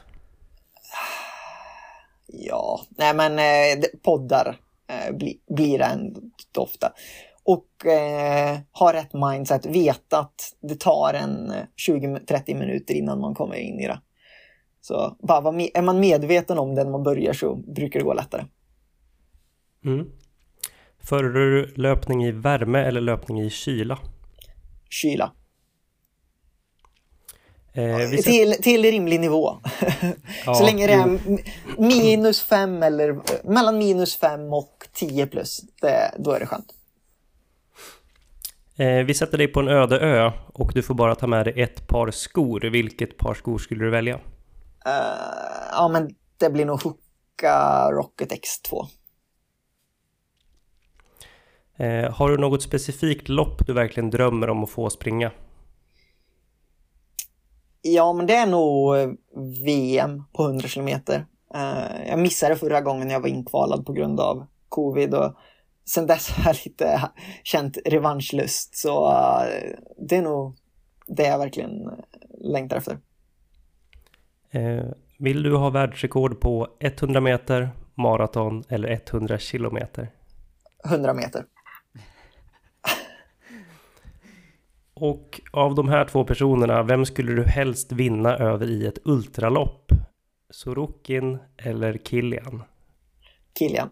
[2.27, 6.21] Ja, nej men eh, poddar eh, bli, blir det ändå
[6.57, 6.93] ofta.
[7.43, 13.35] Och eh, ha rätt mindset, veta att det tar en eh, 20-30 minuter innan man
[13.35, 14.01] kommer in i det.
[14.81, 18.15] Så bara med, är man medveten om det när man börjar så brukar det gå
[18.15, 18.45] lättare.
[19.85, 20.11] Mm.
[20.99, 23.99] Föredrar du löpning i värme eller löpning i kyla?
[24.91, 25.33] Kyla.
[27.73, 29.61] Eh, Till, till rimlig nivå.
[30.47, 31.19] Ja, så länge det är
[31.79, 36.75] minus 5 eller mellan minus 5 och 10 plus, det, då är det skönt.
[38.77, 41.63] Eh, vi sätter dig på en öde ö och du får bara ta med dig
[41.63, 42.61] ett par skor.
[42.61, 44.15] Vilket par skor skulle du välja?
[44.15, 44.93] Eh,
[45.73, 48.87] ja, men det blir nog Hoka Rocket X2.
[51.77, 55.31] Eh, har du något specifikt lopp du verkligen drömmer om att få springa?
[57.95, 59.09] Ja, men det är nog eh,
[59.65, 61.27] VM på 100 kilometer.
[61.55, 65.35] Eh, jag missade förra gången jag var inkvalad på grund av covid och
[65.85, 67.11] sen dess har jag lite
[67.43, 68.77] känt revanschlust.
[68.77, 70.57] Så eh, det är nog
[71.07, 71.91] det jag verkligen
[72.41, 72.99] längtar efter.
[75.19, 80.11] Vill du ha världsrekord på 100 meter, maraton eller 100 kilometer?
[80.85, 81.45] 100 meter.
[85.01, 89.93] Och av de här två personerna, vem skulle du helst vinna över i ett ultralopp?
[90.51, 92.63] Sorokin eller Kilian?
[93.59, 93.91] Kilian.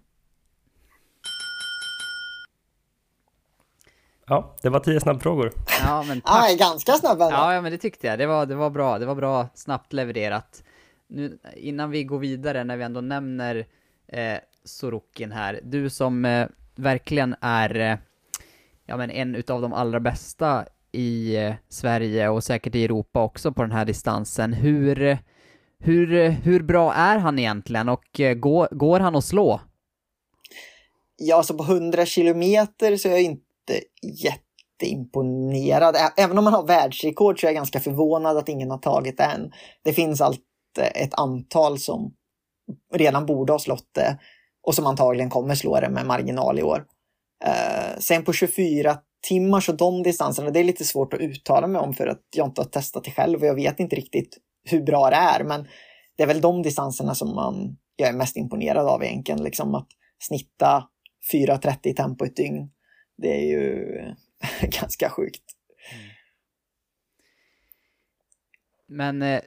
[4.27, 5.53] Ja, det var tio snabbfrågor.
[5.81, 6.53] Ja, men Ah, tack.
[6.53, 7.35] är ganska snabb ändå.
[7.37, 8.19] Ja, ja, men det tyckte jag.
[8.19, 8.99] Det var, det var bra.
[8.99, 10.63] Det var bra snabbt levererat.
[11.09, 13.67] Nu, innan vi går vidare, när vi ändå nämner
[14.09, 15.61] eh, Sorokin här.
[15.63, 17.97] Du som eh, verkligen är eh,
[18.87, 23.53] ja, men en utav de allra bästa i eh, Sverige och säkert i Europa också
[23.53, 24.53] på den här distansen.
[24.53, 25.19] Hur,
[25.79, 29.61] hur, hur bra är han egentligen och eh, går, går han att slå?
[31.17, 33.81] Ja, alltså på 100 kilometer så är jag inte
[34.25, 35.97] jätteimponerad.
[36.17, 39.25] Även om man har världsrekord så är jag ganska förvånad att ingen har tagit det
[39.25, 39.53] än.
[39.85, 40.41] Det finns allt
[40.79, 42.15] eh, ett antal som
[42.95, 44.19] redan borde ha slått det
[44.63, 46.85] och som antagligen kommer slå det med marginal i år.
[47.99, 51.95] Sen på 24 timmars och de distanserna, det är lite svårt att uttala mig om
[51.95, 55.11] för att jag inte har testat det själv och jag vet inte riktigt hur bra
[55.11, 55.45] det är.
[55.45, 55.69] Men
[56.17, 59.43] det är väl de distanserna som man, jag är mest imponerad av egentligen.
[59.43, 60.89] Liksom att snitta
[61.33, 62.71] 4.30 tempo ett dygn.
[63.17, 63.87] Det är ju
[64.81, 65.45] ganska sjukt.
[65.93, 66.17] Mm.
[68.89, 69.41] Men eh,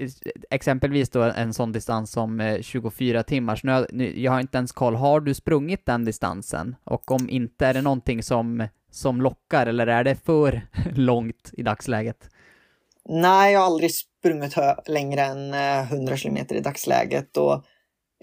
[0.00, 0.10] eh,
[0.50, 3.80] exempelvis då en sån distans som eh, 24 timmars timmar.
[3.80, 6.76] Nu, nu, jag har inte ens koll, har du sprungit den distansen?
[6.84, 11.62] Och om inte, är det någonting som, som lockar eller är det för långt i
[11.62, 12.30] dagsläget?
[13.08, 14.54] Nej, jag har aldrig sprungit
[14.86, 17.64] längre än eh, 100 km i dagsläget och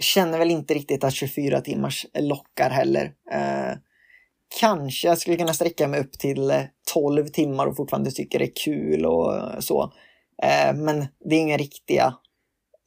[0.02, 3.14] känner väl inte riktigt att 24 timmars lockar heller.
[3.32, 3.78] Eh,
[4.60, 6.62] kanske jag skulle kunna sträcka mig upp till eh,
[6.94, 9.94] 12 timmar och fortfarande tycker det är kul och eh, så.
[10.44, 12.14] Eh, men det är inga riktiga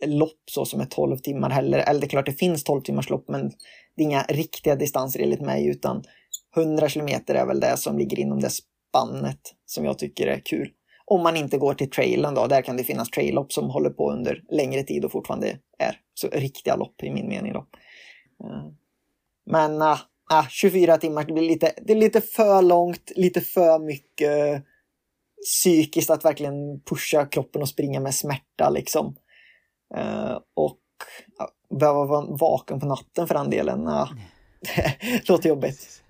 [0.07, 1.79] lopp så som är 12 timmar heller.
[1.79, 3.53] Eller det är klart det finns 12 timmars lopp men
[3.97, 6.05] det är inga riktiga distanser enligt mig utan
[6.56, 10.70] 100 kilometer är väl det som ligger inom det spannet som jag tycker är kul.
[11.04, 14.12] Om man inte går till trailen då, där kan det finnas traillopp som håller på
[14.12, 17.52] under längre tid och fortfarande är så riktiga lopp i min mening.
[17.52, 17.66] Då.
[18.44, 18.66] Eh,
[19.46, 20.00] men äh,
[20.32, 24.64] äh, 24 timmar, det blir lite, det är lite för långt, lite för mycket
[25.44, 29.16] psykiskt att verkligen pusha kroppen och springa med smärta liksom.
[29.96, 30.80] Uh, och
[31.40, 33.87] uh, behöva vara vaken på natten för den delen.
[33.87, 34.12] Uh,
[35.00, 36.02] det låter jobbigt.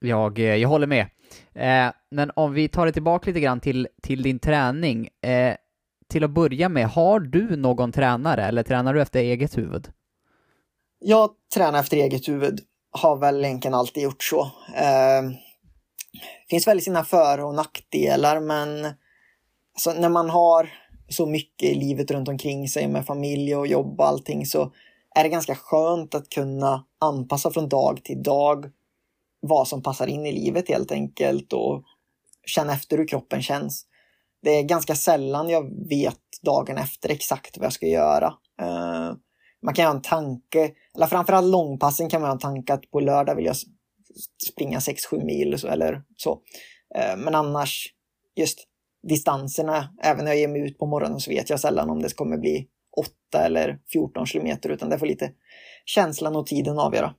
[0.00, 1.06] Jag, eh, jag håller med.
[1.54, 5.08] Eh, men om vi tar det tillbaka lite grann till, till din träning.
[5.20, 5.54] Eh,
[6.08, 9.88] till att börja med, har du någon tränare eller tränar du efter eget huvud?
[10.98, 12.60] Jag tränar efter eget huvud.
[12.90, 14.40] Har väl egentligen alltid gjort så.
[14.76, 15.22] Eh,
[16.50, 18.84] finns väl sina för och nackdelar men
[19.74, 20.70] alltså, när man har
[21.08, 24.72] så mycket i livet runt omkring sig med familj och jobb och allting så
[25.14, 28.70] är det ganska skönt att kunna anpassa från dag till dag
[29.40, 31.84] vad som passar in i livet helt enkelt och
[32.46, 33.86] känna efter hur kroppen känns.
[34.42, 38.34] Det är ganska sällan jag vet dagen efter exakt vad jag ska göra.
[38.60, 39.12] Eh,
[39.62, 43.00] man kan ha en tanke, eller framförallt långpassen kan man ha en tanke att på
[43.00, 43.56] lördag vill jag
[44.50, 46.40] springa 6-7 mil så, eller så.
[46.94, 47.86] Eh, men annars,
[48.36, 48.58] just
[49.08, 52.16] distanserna, även när jag ger mig ut på morgonen så vet jag sällan om det
[52.16, 55.32] kommer bli 8 eller 14 kilometer utan det får lite
[55.84, 57.14] känslan och tiden avgöra.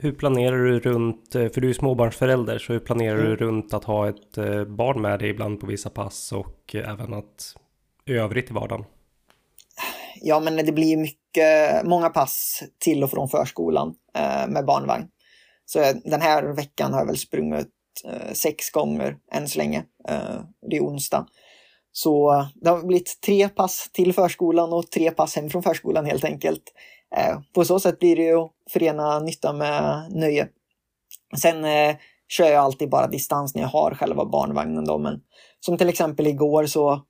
[0.00, 3.26] Hur planerar du runt, eh, för du är småbarnsförälder, så hur planerar mm.
[3.26, 6.90] du runt att ha ett eh, barn med dig ibland på vissa pass och eh,
[6.90, 7.56] även att
[8.04, 8.84] i övrigt i vardagen?
[10.20, 13.94] Ja, men det blir mycket, många pass till och från förskolan
[14.48, 15.08] med barnvagn.
[15.64, 17.68] Så den här veckan har jag väl sprungit
[18.32, 19.84] sex gånger än så länge.
[20.70, 21.26] Det är onsdag.
[21.98, 26.06] Så eh, det har blivit tre pass till förskolan och tre pass hem från förskolan
[26.06, 26.62] helt enkelt.
[27.16, 30.48] Eh, på så sätt blir det ju att förena nytta med nöje.
[31.40, 31.96] Sen eh,
[32.28, 35.20] kör jag alltid bara distans när jag har själva barnvagnen då, men
[35.60, 37.02] som till exempel igår så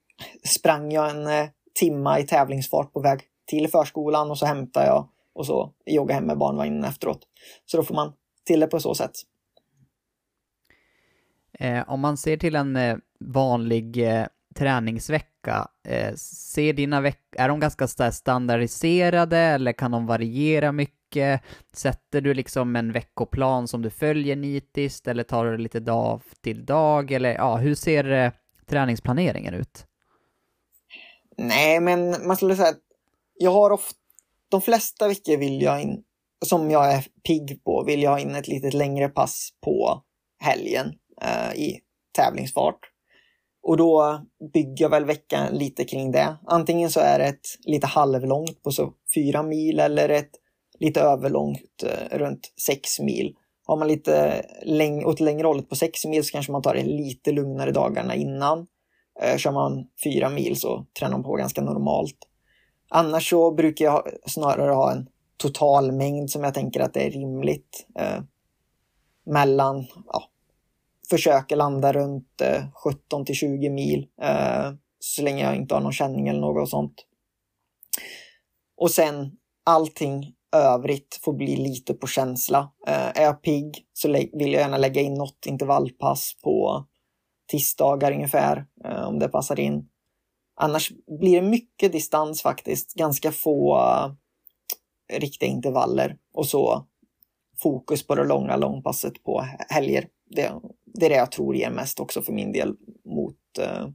[0.47, 1.49] sprang jag en eh,
[1.79, 6.25] timma i tävlingsfart på väg till förskolan och så hämtar jag och så joggar hem
[6.25, 7.19] med barnvagnen efteråt.
[7.65, 8.13] Så då får man
[8.45, 9.11] till det på så sätt.
[11.59, 14.25] Eh, om man ser till en eh, vanlig eh,
[14.59, 21.41] träningsvecka, eh, ser dina veck- är de ganska standardiserade eller kan de variera mycket?
[21.73, 26.21] Sätter du liksom en veckoplan som du följer nitiskt eller tar du det lite dag
[26.41, 28.31] till dag eller ja, hur ser eh,
[28.65, 29.85] träningsplaneringen ut?
[31.37, 32.81] Nej, men man skulle säga att
[33.39, 33.95] jag har ofta,
[34.49, 36.03] de flesta veckor vill jag in,
[36.45, 40.03] som jag är pigg på, vill jag ha in ett lite längre pass på
[40.39, 41.79] helgen eh, i
[42.15, 42.88] tävlingsfart.
[43.63, 44.21] Och då
[44.53, 46.37] bygger jag väl veckan lite kring det.
[46.45, 50.31] Antingen så är det ett lite halvlångt på så fyra mil eller ett
[50.79, 53.35] lite överlångt eh, runt sex mil.
[53.65, 56.83] Har man lite läng åt längre hållet på sex mil så kanske man tar det
[56.83, 58.67] lite lugnare dagarna innan.
[59.21, 62.17] Eh, kör man fyra mil så tränar man på ganska normalt.
[62.89, 67.87] Annars så brukar jag snarare ha en totalmängd som jag tänker att det är rimligt.
[67.99, 68.21] Eh,
[69.25, 70.23] mellan ja,
[71.09, 75.93] försöker landa runt eh, 17 till 20 mil eh, så länge jag inte har någon
[75.93, 77.05] känning eller något sånt.
[78.77, 79.31] Och sen
[79.65, 82.71] allting övrigt får bli lite på känsla.
[82.87, 86.85] Eh, är jag pigg så vill jag gärna lägga in något intervallpass på
[87.51, 89.89] tisdagar ungefär, eh, om det passar in.
[90.55, 96.87] Annars blir det mycket distans faktiskt, ganska få eh, riktiga intervaller och så
[97.57, 100.07] fokus på det långa långpasset på helger.
[100.29, 100.53] Det,
[100.85, 103.89] det är det jag tror ger mest också för min del mot uh,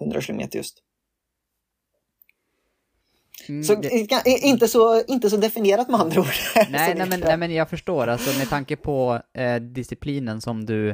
[0.00, 0.82] 100 km just.
[3.48, 3.90] Mm, så det...
[4.26, 6.26] inte, så, inte så definierat med andra ord.
[6.70, 10.90] Nej, nej, men, nej men jag förstår, alltså med tanke på eh, disciplinen som du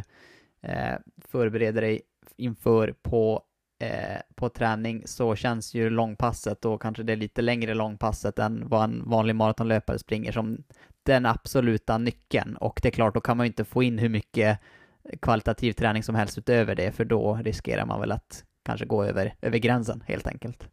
[0.63, 0.95] eh,
[1.29, 2.01] förbereder dig
[2.37, 3.43] inför på,
[3.81, 8.85] eh, på träning så känns ju långpasset och kanske det lite längre långpasset än vad
[8.85, 10.65] en vanlig maratonlöpare springer som
[11.09, 12.57] den absoluta nyckeln.
[12.57, 14.59] Och det är klart, då kan man ju inte få in hur mycket
[15.23, 19.35] kvalitativ träning som helst utöver det, för då riskerar man väl att kanske gå över,
[19.43, 20.69] över gränsen helt enkelt.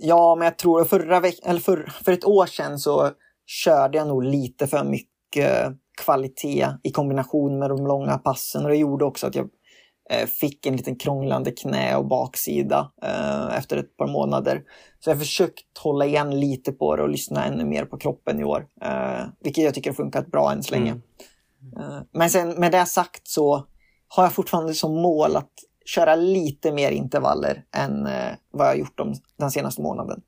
[0.00, 3.10] Ja, men jag tror förra veck- eller för, för ett år sedan så
[3.46, 5.72] körde jag nog lite för mycket
[6.04, 9.48] kvalitet i kombination med de långa passen och det gjorde också att jag
[10.26, 14.62] fick en liten krånglande knä och baksida eh, efter ett par månader.
[15.00, 18.40] Så jag har försökt hålla igen lite på det och lyssna ännu mer på kroppen
[18.40, 20.90] i år, eh, vilket jag tycker har funkat bra än så länge.
[20.90, 21.02] Mm.
[21.76, 23.64] Eh, men sen med det sagt så
[24.08, 25.52] har jag fortfarande som mål att
[25.84, 30.22] köra lite mer intervaller än eh, vad jag gjort de, den senaste månaden.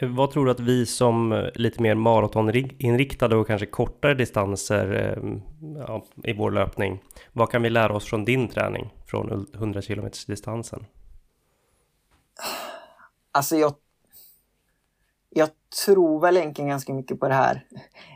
[0.00, 5.40] Vad tror du att vi som eh, lite mer maratoninriktade och kanske kortare distanser eh,
[5.88, 7.02] ja, i vår löpning,
[7.32, 10.86] vad kan vi lära oss från din träning från 100 km distansen?
[13.32, 13.74] Alltså jag,
[15.30, 15.48] jag
[15.84, 17.66] tror väl egentligen ganska mycket på det här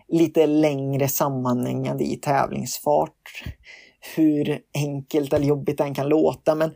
[0.08, 3.44] lite längre sammanhängande i tävlingsfart
[4.16, 6.54] hur enkelt eller jobbigt den kan låta.
[6.54, 6.74] Men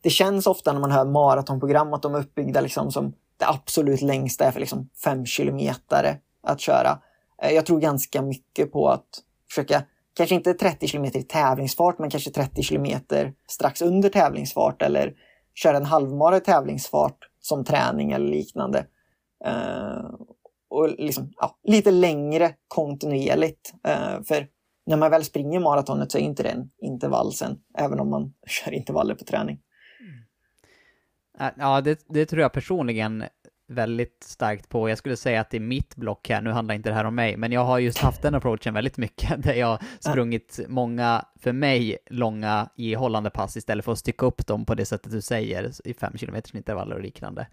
[0.00, 4.02] det känns ofta när man hör maratonprogram att de är uppbyggda liksom som det absolut
[4.02, 6.98] längsta är för liksom fem kilometer att köra.
[7.42, 9.08] Eh, jag tror ganska mycket på att
[9.48, 15.14] försöka, kanske inte 30 kilometer i tävlingsfart, men kanske 30 kilometer strax under tävlingsfart eller
[15.54, 18.86] köra en halvmara i tävlingsfart som träning eller liknande.
[19.46, 20.10] Uh,
[20.70, 23.74] och liksom, ja, lite längre kontinuerligt.
[23.88, 24.46] Uh, för
[24.86, 28.34] när man väl springer maratonet så är inte det en intervall sen, även om man
[28.46, 29.60] kör intervaller på träning.
[31.56, 33.24] Ja, det, det, tror jag personligen
[33.68, 34.88] väldigt starkt på.
[34.88, 37.36] Jag skulle säga att i mitt block här, nu handlar inte det här om mig,
[37.36, 41.98] men jag har just haft den approachen väldigt mycket, där jag sprungit många, för mig,
[42.10, 45.94] långa ihållande pass istället för att stycka upp dem på det sättet du säger, i
[45.94, 47.46] fem kilometers intervaller och liknande,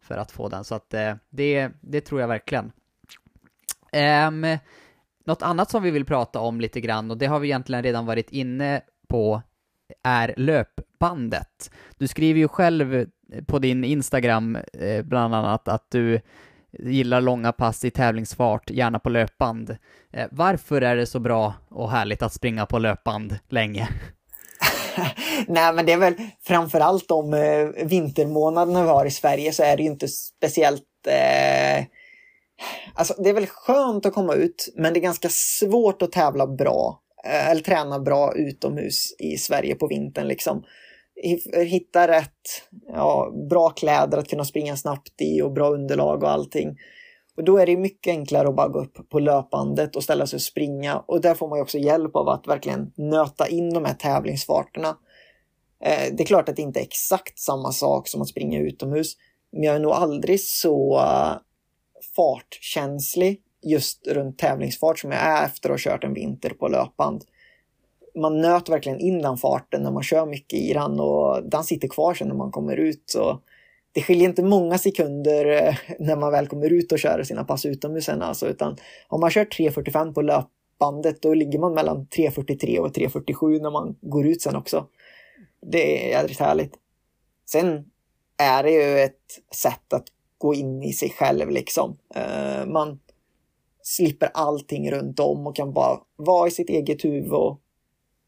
[0.00, 0.64] för att få den.
[0.64, 2.72] Så att eh, det, det tror jag verkligen.
[4.26, 4.58] Um,
[5.24, 8.06] något annat som vi vill prata om lite grann, och det har vi egentligen redan
[8.06, 9.42] varit inne på,
[10.02, 11.70] är löpbandet.
[11.98, 13.06] Du skriver ju själv
[13.46, 16.20] på din Instagram eh, bland annat att du
[16.78, 19.76] gillar långa pass i tävlingsfart, gärna på löpband.
[20.12, 23.88] Eh, varför är det så bra och härligt att springa på löpband länge?
[25.46, 29.76] Nej, men det är väl framförallt om eh, vintermånaderna vi har i Sverige så är
[29.76, 31.84] det ju inte speciellt eh,
[32.94, 36.46] Alltså, det är väl skönt att komma ut, men det är ganska svårt att tävla
[36.46, 40.28] bra eh, eller träna bra utomhus i Sverige på vintern.
[40.28, 40.64] Liksom.
[41.54, 46.76] Hitta rätt ja, bra kläder att kunna springa snabbt i och bra underlag och allting.
[47.36, 50.36] Och då är det mycket enklare att bara gå upp på löpbandet och ställa sig
[50.36, 50.98] och springa.
[51.06, 54.88] Och där får man också hjälp av att verkligen nöta in de här tävlingsfarterna.
[55.84, 59.16] Eh, det är klart att det inte är exakt samma sak som att springa utomhus.
[59.52, 61.32] Men jag är nog aldrig så eh,
[62.16, 67.24] fartkänslig just runt tävlingsfart som jag är efter att ha kört en vinter på löpband.
[68.14, 71.88] Man nöter verkligen in den farten när man kör mycket i den och den sitter
[71.88, 73.02] kvar sen när man kommer ut.
[73.06, 73.40] Så
[73.92, 77.66] det skiljer inte många sekunder eh, när man väl kommer ut och kör sina pass
[77.66, 78.76] utomhus sen alltså, utan
[79.08, 83.96] om man kör 3.45 på löpbandet då ligger man mellan 3.43 och 3.47 när man
[84.00, 84.86] går ut sen också.
[85.66, 86.74] Det är jädrigt härligt.
[87.46, 87.84] Sen
[88.38, 90.04] är det ju ett sätt att
[90.38, 91.98] gå in i sig själv liksom.
[92.14, 93.00] Eh, man
[93.82, 97.60] slipper allting runt om och kan bara vara i sitt eget huvud och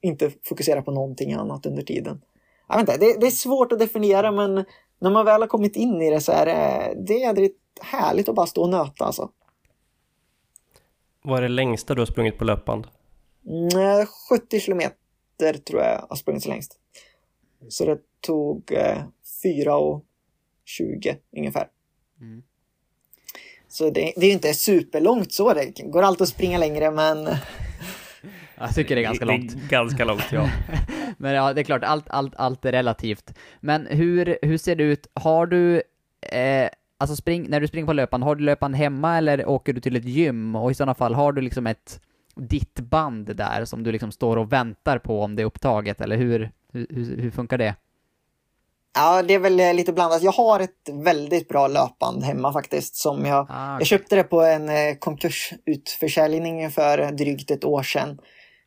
[0.05, 2.21] inte fokusera på någonting annat under tiden.
[2.69, 4.65] Jag vet inte, det, det är svårt att definiera men
[4.99, 7.51] när man väl har kommit in i det så är det, det är
[7.81, 9.31] härligt att bara stå och nöta alltså.
[11.23, 12.87] Vad är det längsta du har sprungit på löpband?
[13.47, 16.79] Mm, 70 kilometer tror jag har sprungit så längst.
[17.69, 18.99] Så det tog eh,
[19.43, 20.05] 4 och
[20.65, 21.69] 20 ungefär.
[22.21, 22.43] Mm.
[23.69, 27.29] Så det, det är inte superlångt så, det går alltid att springa längre men...
[28.59, 29.55] Jag tycker det är ganska långt.
[29.55, 30.49] Är ganska långt, ja.
[31.17, 33.35] men ja, det är klart, allt, allt, allt är relativt.
[33.61, 35.07] Men hur, hur ser det ut?
[35.15, 35.83] Har du,
[36.33, 39.81] eh, alltså spring, när du springer på löpband, har du löpband hemma eller åker du
[39.81, 40.57] till ett gym?
[40.57, 42.01] Och i sådana fall, har du liksom ett
[42.37, 46.17] ditt band där som du liksom står och väntar på om det är upptaget, eller
[46.17, 47.75] hur, hur, hur funkar det?
[48.97, 50.23] Ja, det är väl eh, lite blandat.
[50.23, 52.97] Jag har ett väldigt bra löpband hemma faktiskt.
[52.97, 53.81] Som jag, ah, okay.
[53.81, 58.19] jag köpte det på en eh, konkursutförsäljning för drygt ett år sedan.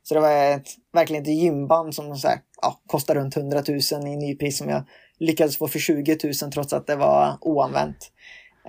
[0.07, 4.07] Så det var ett, verkligen ett gymband som så här, ja, kostar runt 100 000
[4.07, 4.83] i nypris som jag
[5.19, 8.11] lyckades få för 20 000 trots att det var oanvänt.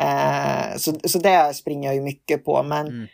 [0.00, 2.62] Eh, så, så det springer jag ju mycket på.
[2.62, 3.06] Men mm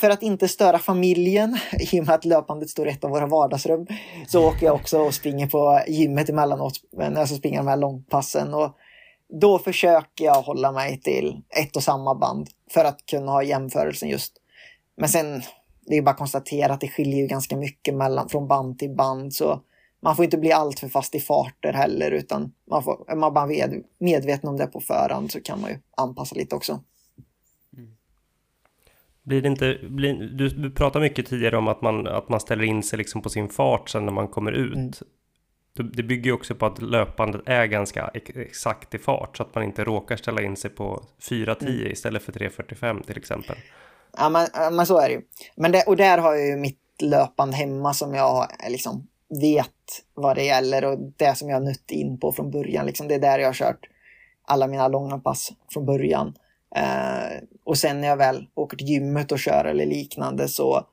[0.00, 1.58] för att inte störa familjen,
[1.92, 3.86] i och med att löpandet står i ett av våra vardagsrum,
[4.26, 7.76] så åker jag också och springer på gymmet emellanåt när jag ska springa de här
[7.76, 8.54] långpassen.
[8.54, 8.76] Och
[9.40, 14.08] då försöker jag hålla mig till ett och samma band för att kunna ha jämförelsen
[14.08, 14.32] just.
[14.96, 15.42] Men sen,
[15.88, 18.90] det är bara att konstatera att det skiljer ju ganska mycket mellan, från band till
[18.90, 19.34] band.
[19.34, 19.60] Så
[20.00, 23.48] man får inte bli alltför fast i farter heller, utan man får, är man bara
[23.98, 26.80] medveten om det på förhand så kan man ju anpassa lite också.
[29.22, 32.64] Blir det inte, blir, du, du pratade mycket tidigare om att man, att man ställer
[32.64, 34.74] in sig liksom på sin fart sen när man kommer ut.
[34.74, 34.92] Mm.
[35.92, 39.64] Det bygger ju också på att löpandet är ganska exakt i fart så att man
[39.64, 41.92] inte råkar ställa in sig på 4.10 mm.
[41.92, 43.56] istället för 3.45 till exempel.
[44.16, 45.22] Ja men, men så är det ju.
[45.56, 49.08] Men det, och där har jag ju mitt löpande hemma som jag liksom
[49.40, 52.86] vet vad det gäller och det som jag nött in på från början.
[52.86, 53.88] Liksom det är där jag har kört
[54.44, 56.34] alla mina långa pass från början.
[56.76, 60.86] Eh, och sen när jag väl åker till gymmet och kör eller liknande så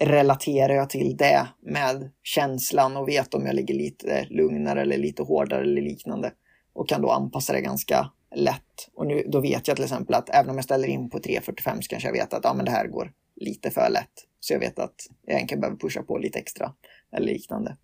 [0.00, 5.22] relaterar jag till det med känslan och vet om jag ligger lite lugnare eller lite
[5.22, 6.32] hårdare eller liknande.
[6.72, 8.88] Och kan då anpassa det ganska lätt.
[8.94, 11.80] Och nu, då vet jag till exempel att även om jag ställer in på 3.45
[11.80, 14.26] så kanske jag vet att ja, men det här går lite för lätt.
[14.40, 14.94] Så jag vet att
[15.26, 16.74] jag egentligen behöver pusha på lite extra
[17.12, 17.76] eller liknande.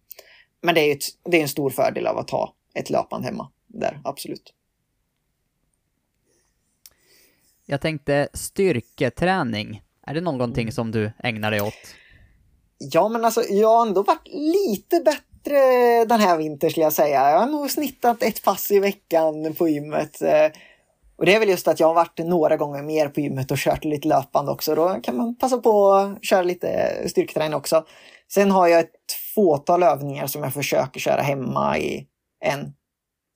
[0.63, 3.51] Men det är, ett, det är en stor fördel av att ha ett löpande hemma
[3.67, 4.55] där, absolut.
[7.67, 9.83] Jag tänkte styrketräning.
[10.07, 10.73] Är det någonting mm.
[10.73, 11.75] som du ägnar dig åt?
[12.79, 15.36] Ja, men alltså jag har ändå varit lite bättre
[16.09, 17.31] den här vintern skulle jag säga.
[17.31, 20.23] Jag har nog snittat ett pass i veckan på gymmet.
[20.23, 20.51] Eh,
[21.19, 23.59] och det är väl just att jag har varit några gånger mer på gymmet och
[23.59, 24.75] kört lite löpande också.
[24.75, 27.85] Då kan man passa på att köra lite styrketräning också.
[28.33, 32.07] Sen har jag ett fåtal övningar som jag försöker köra hemma i
[32.45, 32.73] en,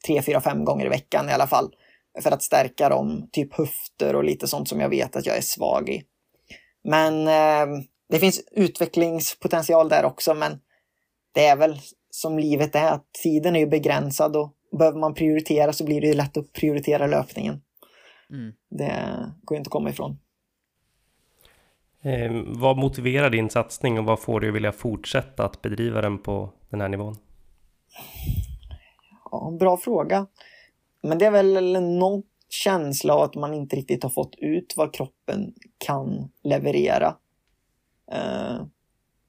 [0.06, 1.74] tre, fyra, fem gånger i veckan i alla fall
[2.22, 5.42] för att stärka dem, typ höfter och lite sånt som jag vet att jag är
[5.42, 6.02] svag i.
[6.84, 10.58] Men eh, det finns utvecklingspotential där också, men
[11.34, 11.80] det är väl
[12.10, 16.06] som livet är, att tiden är ju begränsad och behöver man prioritera så blir det
[16.06, 17.62] ju lätt att prioritera löpningen.
[18.30, 18.52] Mm.
[18.70, 18.92] Det
[19.42, 20.18] går inte att komma ifrån.
[22.02, 26.18] Eh, vad motiverar din satsning och vad får dig att vilja fortsätta att bedriva den
[26.18, 27.16] på den här nivån?
[29.30, 30.26] Ja, bra fråga.
[31.02, 34.94] Men det är väl någon känsla av att man inte riktigt har fått ut vad
[34.94, 37.16] kroppen kan leverera.
[38.12, 38.66] Uh,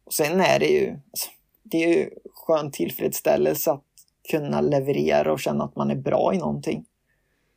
[0.03, 1.29] och sen är det ju, alltså,
[1.71, 3.83] det är ju skön tillfredsställelse att
[4.31, 6.85] kunna leverera och känna att man är bra i någonting.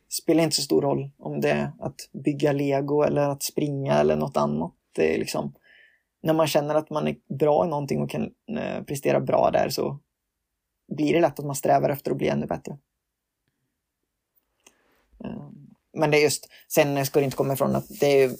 [0.07, 3.93] Det spelar inte så stor roll om det är att bygga lego eller att springa
[3.93, 4.73] eller något annat.
[4.95, 5.53] Det är liksom,
[6.23, 8.23] när man känner att man är bra i någonting och kan
[8.57, 9.99] eh, prestera bra där så
[10.95, 12.77] blir det lätt att man strävar efter att bli ännu bättre.
[15.23, 15.49] Eh,
[15.97, 18.31] men det är just, sen ska det inte komma ifrån att det är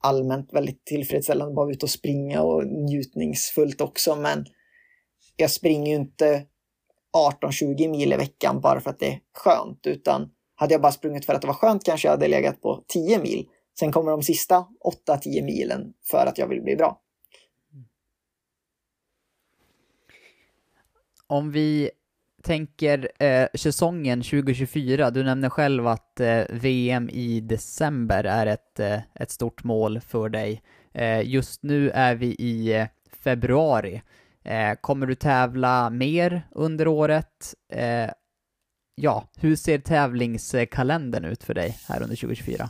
[0.00, 4.16] allmänt väldigt tillfredsställande att vara ute och springa och njutningsfullt också.
[4.16, 4.46] Men
[5.36, 6.46] jag springer ju inte
[7.42, 11.24] 18-20 mil i veckan bara för att det är skönt, utan hade jag bara sprungit
[11.24, 13.48] för att det var skönt kanske jag hade legat på 10 mil.
[13.78, 14.66] Sen kommer de sista
[15.08, 17.00] 8-10 milen för att jag vill bli bra.
[21.26, 21.90] Om vi
[22.42, 28.98] tänker eh, säsongen 2024, du nämner själv att eh, VM i december är ett, eh,
[29.14, 30.62] ett stort mål för dig.
[30.92, 32.86] Eh, just nu är vi i eh,
[33.22, 34.02] februari.
[34.44, 37.54] Eh, kommer du tävla mer under året?
[37.72, 38.10] Eh,
[38.94, 42.68] ja, hur ser tävlingskalendern ut för dig här under 2024?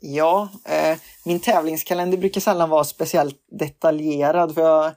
[0.00, 4.92] Ja, eh, min tävlingskalender brukar sällan vara speciellt detaljerad för jag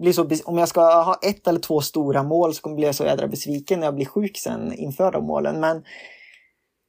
[0.00, 2.92] blir så, om jag ska ha ett eller två stora mål så kommer jag bli
[2.92, 5.60] så jädra besviken när jag blir sjuk sen inför de målen.
[5.60, 5.84] Men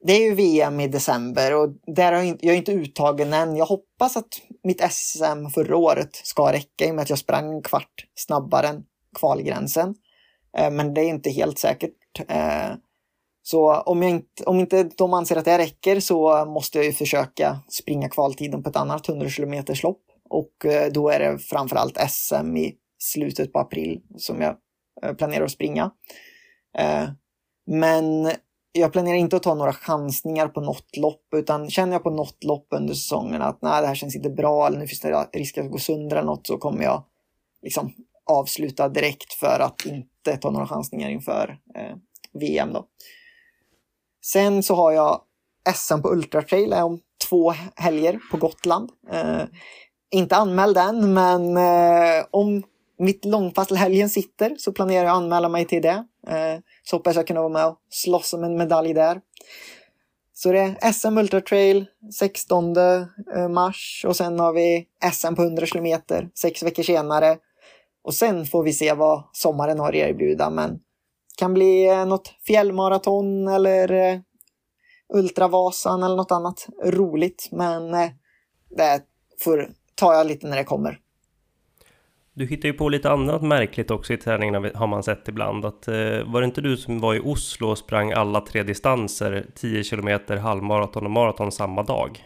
[0.03, 3.55] det är ju VM i december och där har jag, jag är inte uttagen än.
[3.55, 7.53] Jag hoppas att mitt SM förra året ska räcka i och med att jag sprang
[7.53, 8.83] en kvart snabbare än
[9.19, 9.95] kvalgränsen.
[10.57, 12.19] Eh, men det är inte helt säkert.
[12.27, 12.71] Eh,
[13.43, 16.93] så om, jag inte, om inte de anser att det räcker så måste jag ju
[16.93, 20.01] försöka springa kvaltiden på ett annat 100 km lopp.
[20.29, 24.57] Och eh, då är det framförallt SM i slutet på april som jag
[25.17, 25.91] planerar att springa.
[27.65, 28.31] Men
[28.71, 32.43] jag planerar inte att ta några chansningar på något lopp, utan känner jag på något
[32.43, 35.57] lopp under säsongen att nej, det här känns inte bra eller nu finns det risk
[35.57, 37.03] att gå sönder eller något så kommer jag
[37.61, 37.93] liksom
[38.25, 41.95] avsluta direkt för att inte ta några chansningar inför eh,
[42.33, 42.73] VM.
[42.73, 42.85] Då.
[44.25, 45.21] Sen så har jag
[45.75, 46.99] SM på Ultra Trail eh, om
[47.29, 48.89] två helger på Gotland.
[49.11, 49.43] Eh,
[50.11, 52.63] inte anmäld än, men eh, om
[53.01, 56.05] mitt långpass helgen sitter så planerar jag att anmäla mig till det.
[56.27, 59.21] Eh, så hoppas jag kunna vara med och slåss om en medalj där.
[60.33, 61.85] Så det är SM Ultra Trail
[62.19, 67.37] 16 eh, mars och sen har vi SM på 100 kilometer sex veckor senare.
[68.03, 70.79] Och sen får vi se vad sommaren har att erbjuda, men
[71.37, 74.19] kan bli eh, något fjällmaraton eller eh,
[75.13, 77.49] Ultravasan eller något annat roligt.
[77.51, 77.91] Men
[78.69, 79.01] det
[79.39, 81.00] får tar jag lite när det kommer.
[82.33, 85.65] Du hittar ju på lite annat märkligt också i träningarna har man sett ibland.
[85.65, 85.93] Att, eh,
[86.25, 90.37] var det inte du som var i Oslo och sprang alla tre distanser, 10 kilometer,
[90.37, 92.25] halvmaraton och maraton samma dag?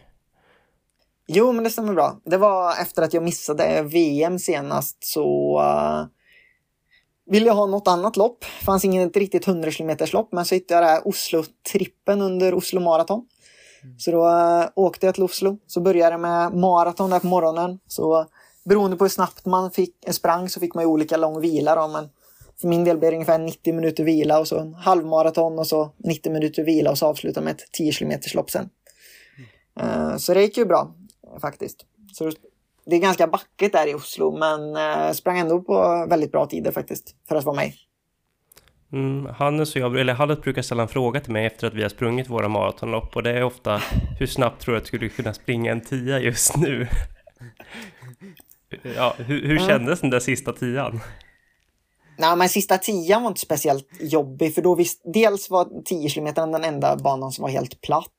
[1.28, 2.20] Jo, men det stämmer bra.
[2.26, 6.06] Det var efter att jag missade VM senast så uh,
[7.32, 8.46] ville jag ha något annat lopp.
[8.60, 12.54] Det fanns inget riktigt 100 km lopp, men så hittade jag det här Oslo-trippen under
[12.54, 13.28] Oslo Marathon.
[13.98, 15.58] Så då äh, åkte jag till Oslo.
[15.68, 17.80] Så började jag med maraton där på morgonen.
[17.88, 18.26] Så
[18.66, 21.76] beroende på hur snabbt man fick, sprang så fick man ju olika lång vila.
[21.76, 22.10] Då, men
[22.62, 25.92] för min del blev det ungefär 90 minuter vila och så en halvmaraton och så
[25.98, 28.70] 90 minuter vila och så avsluta med ett 10 km lopp sen.
[29.82, 30.96] Uh, så det gick ju bra
[31.42, 31.86] faktiskt.
[32.14, 32.32] Så
[32.86, 36.72] det är ganska backigt där i Oslo men uh, sprang ändå på väldigt bra tider
[36.72, 37.76] faktiskt för att vara mig.
[38.94, 41.82] Mm, Hannes och jag, eller Hannes brukar ställa en fråga till mig efter att vi
[41.82, 43.82] har sprungit våra maratonlopp och det är ofta
[44.20, 46.88] hur snabbt tror du att du skulle kunna springa en tia just nu?
[48.96, 51.00] Ja, hur, hur kändes den där sista tian?
[52.18, 56.34] Nej, men sista tian var inte speciellt jobbig för då visst, dels var 10 km
[56.36, 58.12] den enda banan som var helt platt.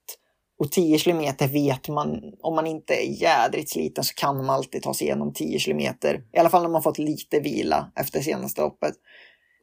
[0.59, 4.83] Och 10 km vet man, om man inte är jädrigt sliten så kan man alltid
[4.83, 5.81] ta sig igenom 10 km.
[6.33, 8.95] I alla fall när man fått lite vila efter senaste loppet.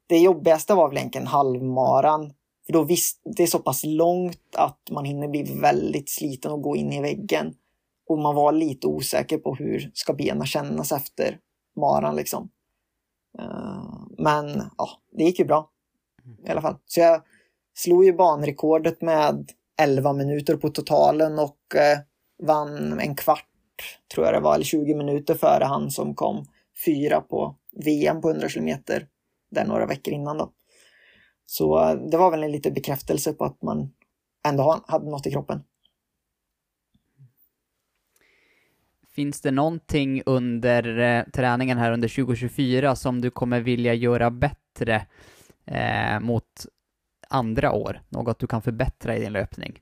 [0.08, 2.34] Det jobbigaste var väl egentligen halvmaran.
[2.66, 6.62] För då visst, det är så pass långt att man hinner bli väldigt sliten och
[6.62, 7.54] gå in i väggen.
[8.14, 11.40] Och man var lite osäker på hur ska benen kännas efter
[11.76, 12.50] maran liksom.
[13.40, 15.70] Eh, men ja, det gick ju bra.
[16.48, 16.76] I alla fall.
[16.86, 17.22] Så jag
[17.76, 19.52] slog ju banrekordet med
[19.82, 22.00] 11 minuter på totalen och eh,
[22.44, 23.50] vann en kvart,
[24.14, 26.46] tror jag det var, eller 20 minuter före han som kom
[26.86, 27.56] fyra på
[27.86, 29.08] VM på 100 kilometer
[29.52, 30.52] där några veckor innan då.
[31.46, 33.94] Så eh, det var väl en liten bekräftelse på att man
[34.48, 35.64] ändå hade något i kroppen.
[39.14, 45.08] Finns det någonting under eh, träningen här under 2024 som du kommer vilja göra bättre
[45.66, 46.66] eh, mot
[47.30, 48.02] andra år?
[48.10, 49.82] Något du kan förbättra i din löpning?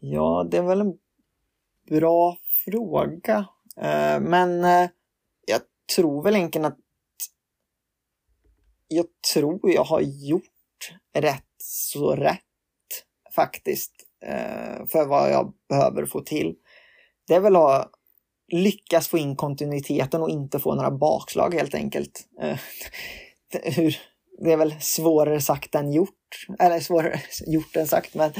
[0.00, 0.98] Ja, det är väl en
[1.88, 3.48] bra fråga.
[3.76, 4.90] Eh, men eh,
[5.46, 5.60] jag
[5.96, 6.78] tror väl egentligen att
[8.88, 12.40] jag tror jag har gjort rätt så rätt
[13.34, 16.54] faktiskt eh, för vad jag behöver få till.
[17.28, 17.90] Det är väl att
[18.52, 22.20] lyckas få in kontinuiteten och inte få några bakslag helt enkelt.
[22.42, 22.58] Eh,
[24.40, 26.46] det är väl svårare sagt än gjort.
[26.58, 28.32] Eller svårare gjort än sagt, men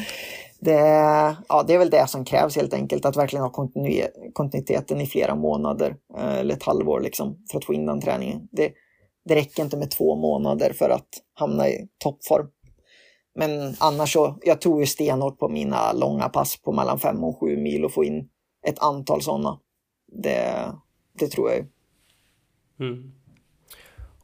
[0.60, 0.78] det,
[1.48, 3.04] ja, det är väl det som krävs helt enkelt.
[3.04, 3.50] Att verkligen ha
[4.32, 8.48] kontinuiteten i flera månader eh, eller ett halvår liksom, för att få in den träningen.
[8.52, 8.72] Det,
[9.24, 12.46] det räcker inte med två månader för att hamna i toppform.
[13.34, 17.40] Men annars så, jag tror ju stenhårt på mina långa pass på mellan fem och
[17.40, 18.28] sju mil och få in
[18.66, 19.60] ett antal sådana.
[20.12, 20.72] Det,
[21.18, 21.66] det tror jag ju.
[22.80, 23.12] Mm.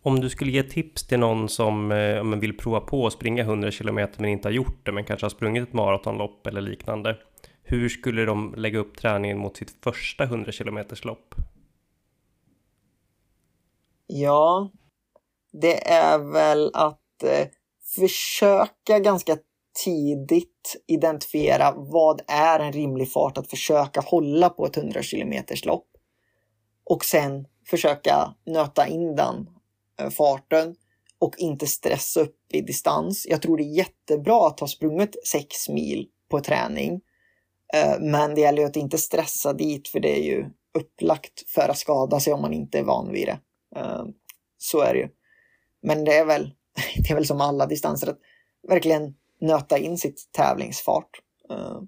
[0.03, 3.71] Om du skulle ge tips till någon som eh, vill prova på att springa 100
[3.71, 7.17] km men inte har gjort det men kanske har sprungit ett maratonlopp eller liknande.
[7.63, 11.35] Hur skulle de lägga upp träningen mot sitt första 100 km lopp?
[14.07, 14.71] Ja,
[15.53, 17.49] det är väl att eh,
[18.01, 19.39] försöka ganska
[19.85, 25.33] tidigt identifiera vad är en rimlig fart att försöka hålla på ett 100 km
[25.65, 25.89] lopp.
[26.85, 29.49] Och sen försöka nöta in den
[30.01, 30.77] eh, farten
[31.19, 33.27] och inte stressa upp i distans.
[33.31, 37.01] Jag tror det är jättebra att ha sprungit 6 mil på träning.
[37.75, 40.47] Eh, men det gäller ju att inte stressa dit för det är ju
[40.79, 43.39] upplagt för att skada sig om man inte är van vid det.
[43.77, 44.05] Eh,
[44.59, 45.09] så är det ju.
[45.83, 46.55] Men det är väl,
[46.97, 48.19] det är väl som alla distanser att
[48.69, 51.11] verkligen nöta in sitt tävlingsfart.
[51.51, 51.81] Eh,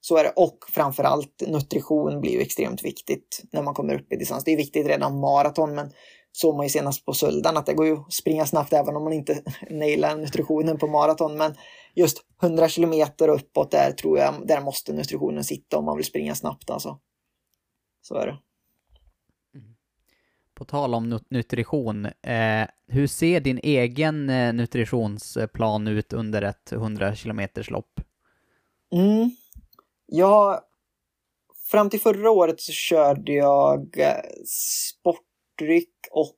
[0.00, 0.32] så är det.
[0.36, 4.44] Och framförallt nutrition blir ju extremt viktigt när man kommer upp i distans.
[4.44, 5.92] Det är viktigt redan maraton, men
[6.32, 9.04] såg man ju senast på Söldan att det går ju att springa snabbt även om
[9.04, 11.36] man inte nailar nutritionen på maraton.
[11.36, 11.54] Men
[11.94, 16.34] just 100 kilometer uppåt där tror jag, där måste nutritionen sitta om man vill springa
[16.34, 16.98] snabbt alltså.
[18.02, 18.38] Så är det.
[20.58, 27.14] På tal om nutrition, eh, hur ser din egen eh, nutritionsplan ut under ett 100
[27.14, 28.00] km lopp?
[28.92, 29.30] Mm.
[30.06, 30.60] Jag,
[31.70, 36.36] fram till förra året så körde jag eh, sportdryck och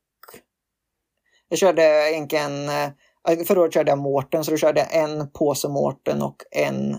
[1.49, 5.68] jag körde egentligen, eh, förra året körde jag Mårten, så då körde jag en påse
[5.68, 6.97] Mårten och en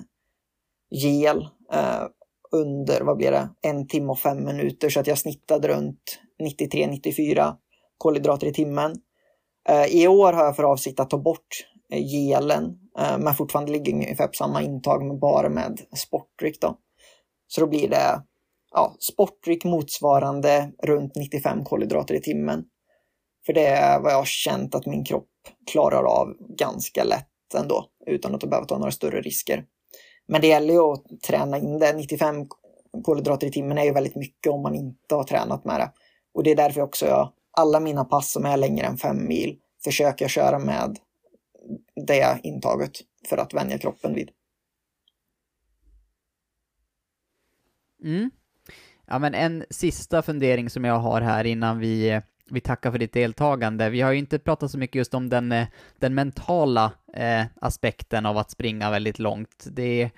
[0.89, 2.03] gel eh,
[2.51, 7.53] under, vad blir det, en timme och fem minuter så att jag snittade runt 93-94
[7.97, 8.95] kolhydrater i timmen.
[9.69, 13.71] Eh, I år har jag för avsikt att ta bort eh, gelen, eh, men fortfarande
[13.71, 16.61] ligger ungefär på samma intag, men bara med sportdryck.
[16.61, 16.77] Då.
[17.47, 18.23] Så då blir det
[18.71, 22.63] ja, sportdryck motsvarande runt 95 kolhydrater i timmen.
[23.45, 25.27] För det är vad jag har känt att min kropp
[25.71, 29.65] klarar av ganska lätt ändå, utan att behöva ta några större risker.
[30.27, 31.93] Men det gäller ju att träna in det.
[31.93, 32.47] 95
[33.03, 35.91] kolhydrater i timmen är ju väldigt mycket om man inte har tränat med det.
[36.33, 39.57] Och det är därför också jag, alla mina pass som är längre än fem mil,
[39.83, 40.97] försöker jag köra med
[42.07, 42.91] det intaget
[43.29, 44.31] för att vänja kroppen vid.
[48.03, 48.31] Mm.
[49.07, 53.13] Ja, men en sista fundering som jag har här innan vi, vi tackar för ditt
[53.13, 53.89] deltagande.
[53.89, 55.67] Vi har ju inte pratat så mycket just om den, eh,
[55.99, 59.67] den mentala eh, aspekten av att springa väldigt långt.
[59.71, 60.11] Det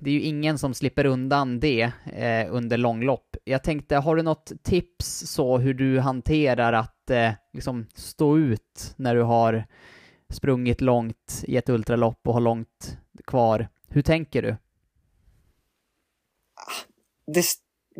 [0.00, 3.36] det är ju ingen som slipper undan det eh, under långlopp.
[3.44, 8.94] Jag tänkte, har du något tips så hur du hanterar att eh, liksom stå ut
[8.96, 9.64] när du har
[10.30, 13.68] sprungit långt i ett ultralopp och har långt kvar?
[13.88, 14.50] Hur tänker du?
[16.54, 16.86] Ah,
[17.34, 17.44] det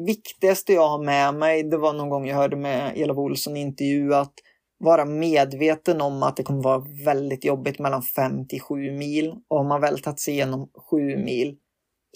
[0.07, 3.61] viktigaste jag har med mig, det var någon gång jag hörde med Elof Olsson i
[3.61, 4.35] intervju att
[4.79, 9.35] vara medveten om att det kommer vara väldigt jobbigt mellan 5 till 7 mil.
[9.49, 11.57] Och om man väl tagit sig igenom 7 mil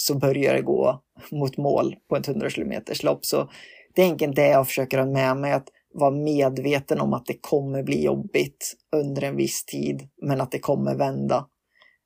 [0.00, 2.72] så börjar det gå mot mål på ett 100 km
[3.02, 3.24] lopp.
[3.24, 3.50] Så
[3.94, 7.38] det är egentligen det jag försöker ha med mig, att vara medveten om att det
[7.40, 11.46] kommer bli jobbigt under en viss tid, men att det kommer vända.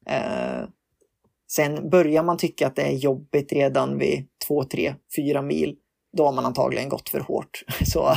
[0.06, 0.68] Eh,
[1.50, 5.76] sen börjar man tycka att det är jobbigt redan vid 2, 3, 4 mil,
[6.16, 7.64] då har man antagligen gått för hårt.
[7.84, 8.14] Så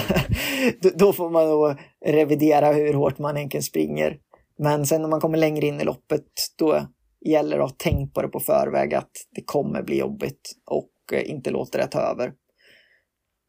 [0.96, 1.76] då får man nog
[2.06, 4.20] revidera hur hårt man egentligen springer.
[4.60, 6.26] Men sen när man kommer längre in i loppet,
[6.58, 6.88] då
[7.26, 11.30] gäller att ha tänkt på det på förväg att det kommer bli jobbigt och eh,
[11.30, 12.34] inte låta det ta över.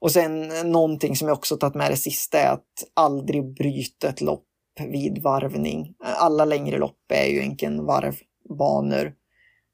[0.00, 4.08] Och sen eh, någonting som jag också tagit med det sista är att aldrig bryta
[4.08, 4.44] ett lopp
[4.80, 5.94] vid varvning.
[6.04, 9.14] Alla längre lopp är ju egentligen varvbanor.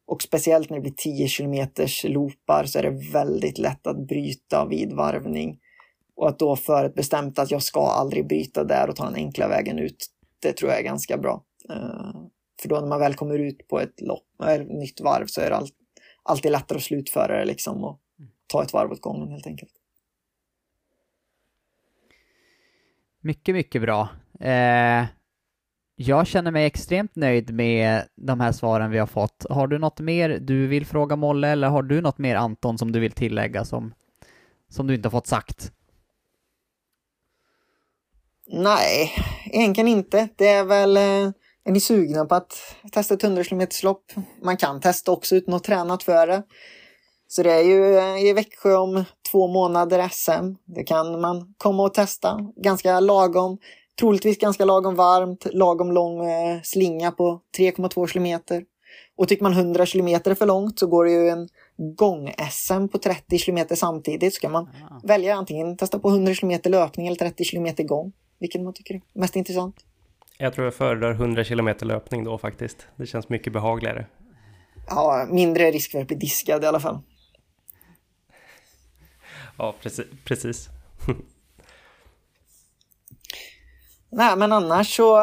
[0.06, 1.68] Och speciellt när det blir 10 km
[2.04, 5.58] loopar så är det väldigt lätt att bryta vid varvning.
[6.16, 9.78] Och att då förutbestämt att jag ska aldrig bryta där och ta den enkla vägen
[9.78, 9.96] ut,
[10.42, 11.44] det tror jag är ganska bra.
[11.70, 12.20] Eh,
[12.62, 15.50] för då när man väl kommer ut på ett lopp, ett nytt varv, så är
[15.50, 15.68] det all,
[16.22, 18.00] alltid lättare att slutföra det liksom och
[18.46, 19.72] ta ett varv åt gången helt enkelt.
[23.20, 24.08] Mycket, mycket bra.
[24.40, 25.04] Eh,
[25.96, 29.46] jag känner mig extremt nöjd med de här svaren vi har fått.
[29.50, 32.92] Har du något mer du vill fråga Molle eller har du något mer Anton som
[32.92, 33.94] du vill tillägga som,
[34.68, 35.72] som du inte har fått sagt?
[38.46, 39.10] Nej,
[39.44, 40.28] egentligen inte.
[40.36, 41.32] Det är väl eh,
[41.64, 42.52] är ni sugna på att
[42.92, 44.12] testa ett 100 km lopp?
[44.42, 46.42] Man kan testa också utan att tränat för det.
[47.28, 50.54] Så det är ju eh, i Växjö om två månader SM.
[50.64, 52.52] Det kan man komma och testa.
[52.56, 53.58] Ganska lagom,
[54.00, 58.64] troligtvis ganska lagom varmt, lagom lång eh, slinga på 3,2 kilometer.
[59.16, 61.48] Och tycker man 100 kilometer är för långt så går det ju en
[61.96, 64.34] gång-SM på 30 kilometer samtidigt.
[64.34, 65.00] Så kan man ah.
[65.04, 68.12] välja antingen testa på 100 kilometer löpning eller 30 kilometer gång.
[68.38, 69.76] Vilket man tycker är mest intressant.
[70.38, 72.86] Jag tror jag föredrar 100 km löpning då faktiskt.
[72.96, 74.06] Det känns mycket behagligare.
[74.86, 76.98] Ja, mindre risk för att bli diskad i alla fall.
[79.58, 80.04] Ja, precis.
[80.24, 80.68] precis.
[84.10, 85.18] Nej, men annars så...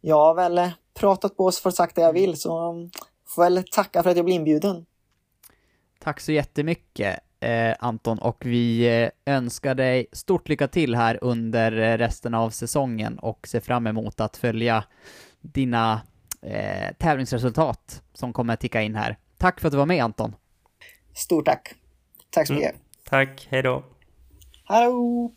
[0.00, 2.74] Jag har väl pratat på oss för sagt det jag vill, så
[3.26, 4.86] får väl tacka för att jag blev inbjuden.
[5.98, 11.72] Tack så jättemycket eh, Anton och vi eh, önskar dig stort lycka till här under
[11.72, 14.84] eh, resten av säsongen och ser fram emot att följa
[15.40, 16.00] dina
[16.42, 19.16] eh, tävlingsresultat som kommer att ticka in här.
[19.38, 20.34] Tack för att du var med Anton.
[21.14, 21.74] Stort tack.
[22.30, 22.60] Tack så mm.
[22.60, 22.74] mycket.
[22.74, 23.84] Mm, tack, hej då.
[24.64, 25.32] Hallå!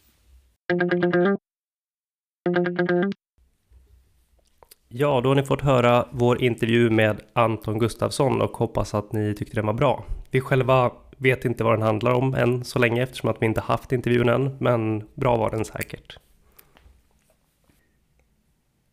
[4.88, 9.36] Ja, då har ni fått höra vår intervju med Anton Gustafsson och hoppas att ni
[9.36, 10.06] tyckte den var bra.
[10.32, 13.62] Vi själva vet inte vad den handlar om än så länge eftersom att vi inte
[13.62, 16.18] haft intervjun än, men bra var den säkert.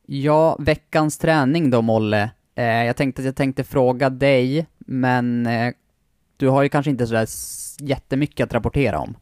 [0.06, 2.30] Ja, veckans träning då Molle.
[2.54, 5.72] Eh, jag tänkte att jag tänkte fråga dig, men eh,
[6.36, 7.26] du har ju kanske inte sådär
[7.80, 9.16] jättemycket att rapportera om.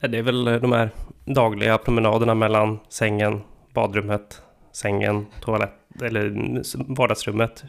[0.00, 0.90] Det är väl de här
[1.24, 3.40] dagliga promenaderna mellan sängen,
[3.74, 4.42] badrummet,
[4.72, 7.64] sängen, toalett eller vardagsrummet,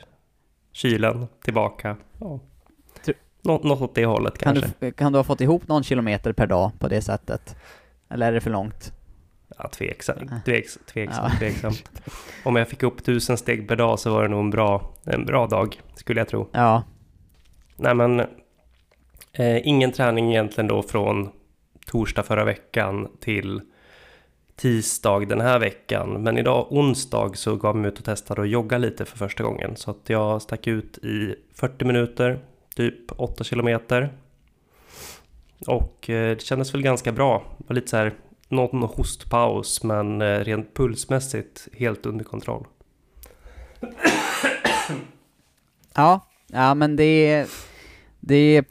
[0.71, 1.97] kylen, tillbaka.
[2.19, 2.39] Ja.
[3.41, 4.73] Nå något åt det hållet kan kanske.
[4.79, 7.55] Du, kan du ha fått ihop någon kilometer per dag på det sättet?
[8.09, 8.93] Eller är det för långt?
[9.57, 10.15] Ja, tveksam,
[10.45, 11.39] tveks, tveksam, ja.
[11.39, 11.73] tveksam.
[12.45, 15.25] Om jag fick upp tusen steg per dag så var det nog en bra, en
[15.25, 16.49] bra dag, skulle jag tro.
[16.51, 16.83] Ja.
[17.75, 18.19] Nej men,
[19.33, 21.29] eh, ingen träning egentligen då från
[21.85, 23.61] torsdag förra veckan till
[24.55, 26.23] tisdag den här veckan.
[26.23, 29.43] Men idag onsdag så gav jag mig ut och testade att jogga lite för första
[29.43, 29.75] gången.
[29.75, 32.39] Så att jag stack ut i 40 minuter,
[32.79, 34.13] typ 8 kilometer.
[35.67, 37.43] Och eh, det kändes väl ganska bra.
[37.57, 38.13] Det var lite så här,
[38.49, 42.67] någon hostpaus men eh, rent pulsmässigt helt under kontroll.
[45.95, 47.45] Ja, ja men det.
[48.19, 48.63] Det eh,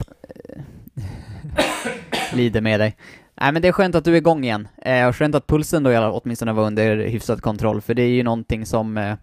[2.33, 2.97] lider med dig.
[3.41, 5.83] Nej men det är skönt att du är igång igen, eh, och skönt att pulsen
[5.83, 9.15] då åtminstone var under hyfsad kontroll, för det är ju någonting som,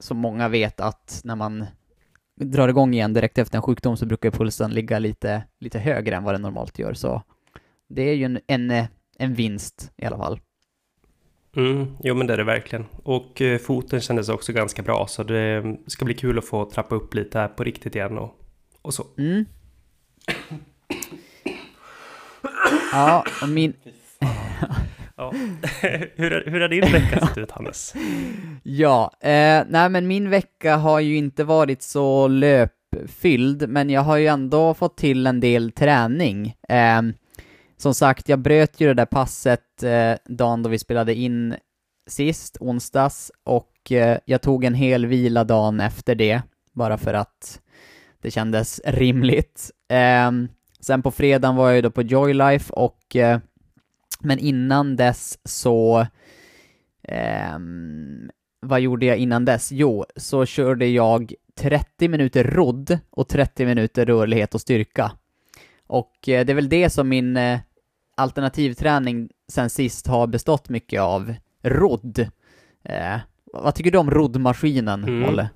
[0.00, 1.66] som många vet att när man
[2.42, 6.24] drar igång igen direkt efter en sjukdom så brukar pulsen ligga lite, lite högre än
[6.24, 7.22] vad den normalt gör, så
[7.88, 8.86] det är ju en, en,
[9.18, 10.40] en vinst i alla fall.
[11.56, 12.86] Mm, jo men det är det verkligen.
[13.02, 16.94] Och eh, foten kändes också ganska bra, så det ska bli kul att få trappa
[16.94, 18.40] upp lite här på riktigt igen och,
[18.82, 19.06] och så.
[19.18, 19.44] Mm.
[22.92, 23.74] Ja, och min...
[25.16, 25.32] ja.
[26.14, 27.94] hur, hur har din vecka sett ut, Hannes?
[28.62, 34.16] Ja, eh, nej men min vecka har ju inte varit så löpfylld, men jag har
[34.16, 36.54] ju ändå fått till en del träning.
[36.68, 37.02] Eh,
[37.76, 41.54] som sagt, jag bröt ju det där passet eh, dagen då vi spelade in
[42.06, 46.42] sist, onsdags, och eh, jag tog en hel vila dagen efter det,
[46.72, 47.60] bara för att
[48.22, 49.70] det kändes rimligt.
[49.90, 50.30] Eh,
[50.80, 53.38] Sen på fredagen var jag ju då på Joylife och eh,
[54.20, 56.06] men innan dess så
[57.02, 57.58] eh,
[58.60, 59.72] vad gjorde jag innan dess?
[59.72, 65.12] Jo, så körde jag 30 minuter rodd och 30 minuter rörlighet och styrka.
[65.86, 67.60] Och eh, det är väl det som min eh,
[68.16, 71.34] alternativträning sen sist har bestått mycket av.
[71.62, 72.18] Rodd.
[72.84, 73.18] Eh,
[73.52, 75.28] vad tycker du om roddmaskinen, mm.
[75.28, 75.48] Olle?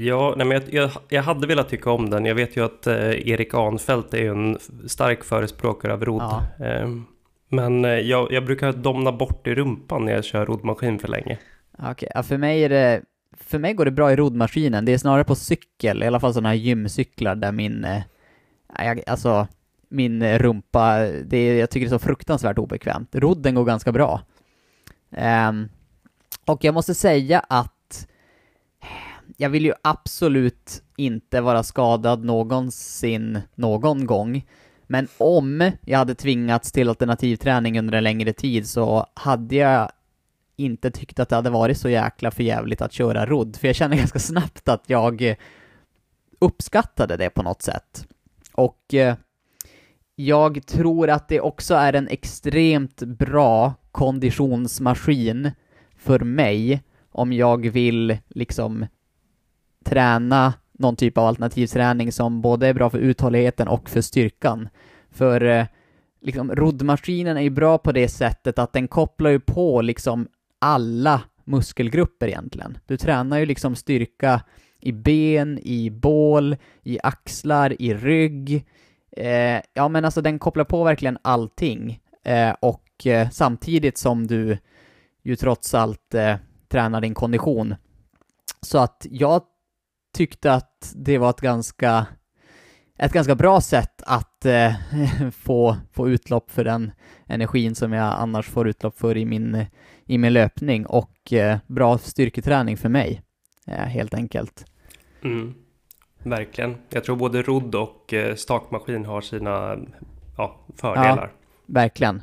[0.00, 2.24] Ja, nej, men jag, jag, jag, hade velat tycka om den.
[2.24, 6.22] Jag vet ju att eh, Erik Anfält är en stark förespråkare av rodd.
[6.58, 6.66] Ja.
[6.66, 6.88] Eh,
[7.48, 11.38] men jag, jag, brukar domna bort i rumpan när jag kör roddmaskin för länge.
[11.78, 12.08] Okej, okay.
[12.14, 13.02] ja, för mig är det...
[13.36, 14.84] För mig går det bra i roddmaskinen.
[14.84, 17.84] Det är snarare på cykel, i alla fall sådana här gymcyklar där min...
[17.84, 18.02] Eh,
[19.06, 19.46] alltså,
[19.88, 23.08] min rumpa, det är, jag tycker det är så fruktansvärt obekvämt.
[23.12, 24.20] Rodden går ganska bra.
[25.48, 25.68] Um,
[26.46, 27.74] och jag måste säga att
[29.40, 34.46] jag vill ju absolut inte vara skadad någonsin, någon gång.
[34.86, 39.90] Men om jag hade tvingats till alternativträning under en längre tid så hade jag
[40.56, 43.96] inte tyckt att det hade varit så jäkla förjävligt att köra rodd, för jag känner
[43.96, 45.34] ganska snabbt att jag
[46.38, 48.06] uppskattade det på något sätt.
[48.52, 49.14] Och eh,
[50.14, 55.50] jag tror att det också är en extremt bra konditionsmaskin
[55.96, 58.86] för mig om jag vill liksom
[59.84, 64.68] träna någon typ av alternativträning som både är bra för uthålligheten och för styrkan.
[65.10, 65.66] För eh,
[66.20, 70.28] liksom, roddmaskinen är ju bra på det sättet att den kopplar ju på liksom
[70.58, 72.78] alla muskelgrupper egentligen.
[72.86, 74.40] Du tränar ju liksom styrka
[74.80, 78.66] i ben, i bål, i axlar, i rygg.
[79.16, 82.00] Eh, ja, men alltså den kopplar på verkligen allting.
[82.24, 84.58] Eh, och eh, samtidigt som du
[85.22, 86.36] ju trots allt eh,
[86.68, 87.74] tränar din kondition.
[88.60, 89.42] Så att jag
[90.12, 92.06] tyckte att det var ett ganska,
[92.98, 94.72] ett ganska bra sätt att eh,
[95.32, 96.92] få, få utlopp för den
[97.26, 99.66] energin som jag annars får utlopp för i min,
[100.06, 103.22] i min löpning och eh, bra styrketräning för mig,
[103.66, 104.64] eh, helt enkelt.
[105.24, 105.54] Mm.
[106.22, 106.76] Verkligen.
[106.88, 109.78] Jag tror både rodd och eh, stakmaskin har sina
[110.36, 111.32] ja, fördelar.
[111.32, 112.22] Ja, verkligen.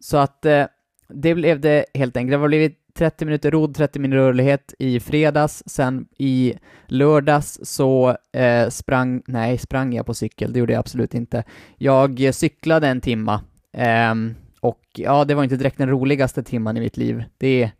[0.00, 0.66] Så att eh,
[1.08, 2.30] det blev det helt enkelt.
[2.30, 6.54] Det har blivit 30 minuter rodd, 30 minuter rörlighet i fredags, sen i
[6.86, 11.44] lördags så eh, sprang, nej, sprang jag på cykel, det gjorde jag absolut inte.
[11.78, 13.40] Jag cyklade en timma,
[13.72, 14.14] eh,
[14.60, 17.24] och ja, det var inte direkt den roligaste timman i mitt liv.
[17.38, 17.70] Det,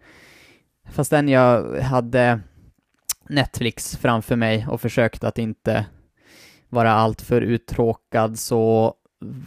[0.90, 2.40] fastän jag hade
[3.28, 5.86] Netflix framför mig och försökte att inte
[6.68, 8.94] vara alltför uttråkad så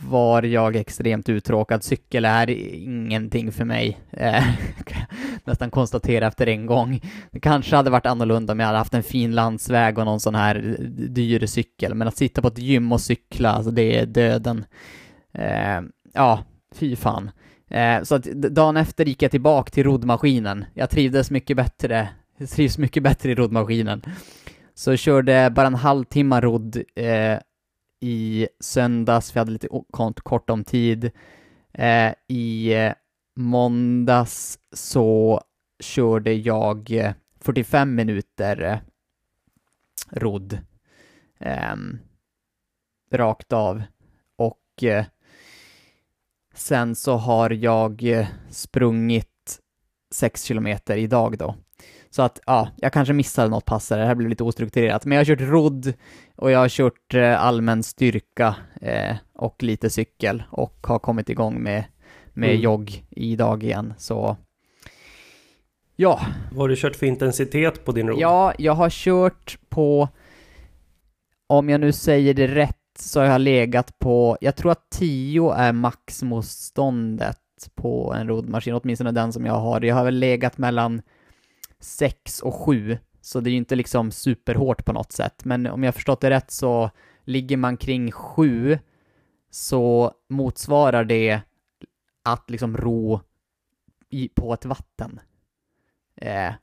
[0.08, 1.84] var jag extremt uttråkad.
[1.84, 4.00] Cykel är ingenting för mig.
[4.12, 4.44] Eh,
[5.44, 7.02] nästan konstatera efter en gång.
[7.32, 10.36] Det kanske hade varit annorlunda om jag hade haft en fin landsväg och någon sån
[10.36, 14.66] här dyr cykel, men att sitta på ett gym och cykla, alltså det är döden.
[15.34, 15.82] Eh,
[16.14, 16.44] ja,
[16.76, 17.32] fy fan.
[17.70, 20.66] Eh, så att dagen efter gick jag tillbaka till roddmaskinen.
[20.74, 24.02] Jag trivdes mycket bättre, jag trivs mycket bättre i roddmaskinen.
[24.74, 27.40] Så jag körde bara en halvtimme rodd eh,
[28.06, 29.68] i söndags, vi hade lite
[30.24, 31.12] kort om tid.
[31.74, 32.94] Eh, I eh,
[33.36, 35.42] måndags så
[35.80, 38.78] körde jag eh, 45 minuter eh,
[40.10, 40.60] rodd
[41.40, 41.76] eh,
[43.12, 43.84] rakt av
[44.36, 45.06] och eh,
[46.54, 49.60] sen så har jag eh, sprungit
[50.12, 51.56] 6 kilometer idag då.
[52.16, 55.06] Så att, ja, jag kanske missade något pass där, det här blev lite ostrukturerat.
[55.06, 55.94] Men jag har kört rodd
[56.36, 61.64] och jag har kört eh, allmän styrka eh, och lite cykel och har kommit igång
[61.64, 61.84] med,
[62.34, 62.62] med mm.
[62.62, 64.38] jogg idag igen, så
[65.96, 66.22] ja.
[66.52, 68.20] Vad har du kört för intensitet på din rodd?
[68.20, 70.10] Ja, jag har kört på,
[71.48, 75.52] om jag nu säger det rätt, så har jag legat på, jag tror att 10
[75.52, 77.38] är maxmotståndet
[77.76, 79.82] på en roddmaskin, åtminstone den som jag har.
[79.82, 81.02] Jag har väl legat mellan
[81.80, 85.46] 6 och 7, så det är ju inte liksom superhårt på något sätt.
[85.46, 86.92] Men om jag förstått det rätt så
[87.24, 88.80] ligger man kring 7
[89.50, 91.42] så motsvarar det
[92.24, 93.20] att liksom ro
[94.10, 95.20] i, på ett vatten.
[96.16, 96.54] Eh,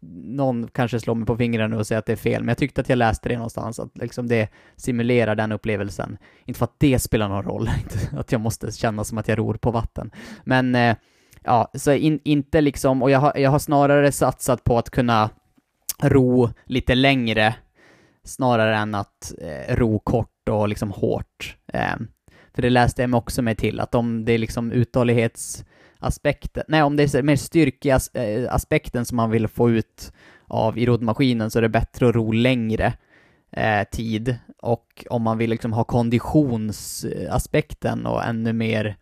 [0.00, 2.80] någon kanske slår mig på fingrarna och säger att det är fel, men jag tyckte
[2.80, 6.18] att jag läste det någonstans, att liksom det simulerar den upplevelsen.
[6.44, 7.70] Inte för att det spelar någon roll,
[8.12, 10.10] att jag måste känna som att jag ror på vatten.
[10.44, 10.96] Men eh,
[11.44, 15.30] ja, så in, inte liksom, och jag har, jag har snarare satsat på att kunna
[16.02, 17.54] ro lite längre,
[18.24, 21.56] snarare än att eh, ro kort och liksom hårt.
[21.72, 21.96] Eh,
[22.54, 26.82] för det läste jag mig också mig till, att om det är liksom uthållighetsaspekten, nej
[26.82, 30.12] om det är mer styrkeaspekten eh, som man vill få ut
[30.46, 32.92] av i roddmaskinen så är det bättre att ro längre
[33.52, 38.96] eh, tid och om man vill liksom ha konditionsaspekten och ännu mer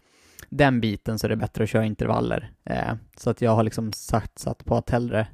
[0.48, 2.52] den biten så är det bättre att köra intervaller.
[2.64, 5.26] Eh, så att jag har liksom satsat på att hellre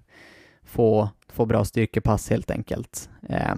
[0.63, 3.11] få, få bra styrkepass helt enkelt.
[3.29, 3.55] Eh,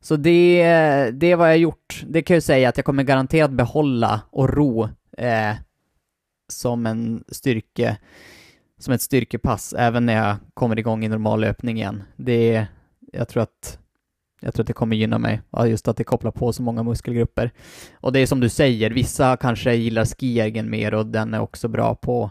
[0.00, 0.62] så det,
[1.10, 2.04] det är vad jag har gjort.
[2.08, 5.54] Det kan jag säga att jag kommer garanterat behålla och ro eh,
[6.48, 7.96] som en styrke,
[8.78, 12.02] som ett styrkepass även när jag kommer igång i normal löpning igen.
[12.16, 12.66] Det,
[13.12, 13.78] jag tror att
[14.46, 17.50] jag tror att det kommer gynna mig, just att det kopplar på så många muskelgrupper.
[17.94, 21.68] Och det är som du säger, vissa kanske gillar Skiergen mer och den är också
[21.68, 22.30] bra på,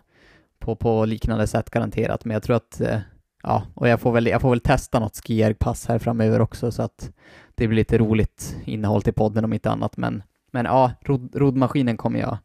[0.60, 3.00] på, på liknande sätt garanterat, men jag tror att, eh,
[3.44, 6.82] ja, och jag får väl, jag får väl testa något skiergpass här framöver också så
[6.82, 7.12] att
[7.56, 11.98] det blir lite roligt innehåll till podden om inte annat, men, men ja, rod, roddmaskinen
[11.98, 12.38] kommer jag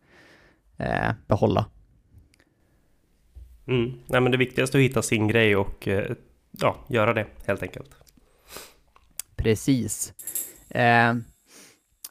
[0.76, 1.66] eh, behålla.
[3.66, 3.92] Mm.
[4.06, 6.12] Nej, men det viktigaste är att hitta sin grej och eh,
[6.50, 7.99] ja, göra det helt enkelt.
[9.42, 10.14] Precis.
[10.68, 11.14] Eh,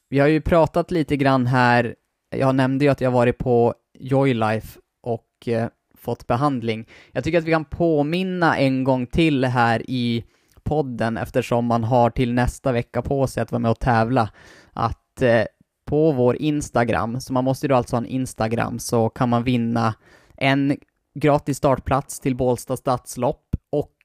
[0.09, 1.95] vi har ju pratat lite grann här,
[2.29, 5.67] jag nämnde ju att jag varit på Joylife och eh,
[5.97, 6.87] fått behandling.
[7.11, 10.23] Jag tycker att vi kan påminna en gång till här i
[10.63, 14.29] podden eftersom man har till nästa vecka på sig att vara med och tävla,
[14.73, 15.43] att eh,
[15.85, 19.43] på vår Instagram, så man måste ju då alltså ha en Instagram, så kan man
[19.43, 19.95] vinna
[20.37, 20.77] en
[21.15, 23.95] gratis startplats till Bålsta stadslopp och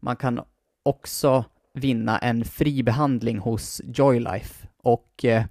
[0.00, 0.40] man kan
[0.82, 1.44] också
[1.76, 4.66] vinna en fri behandling hos Joylife.
[4.82, 5.44] Och eh,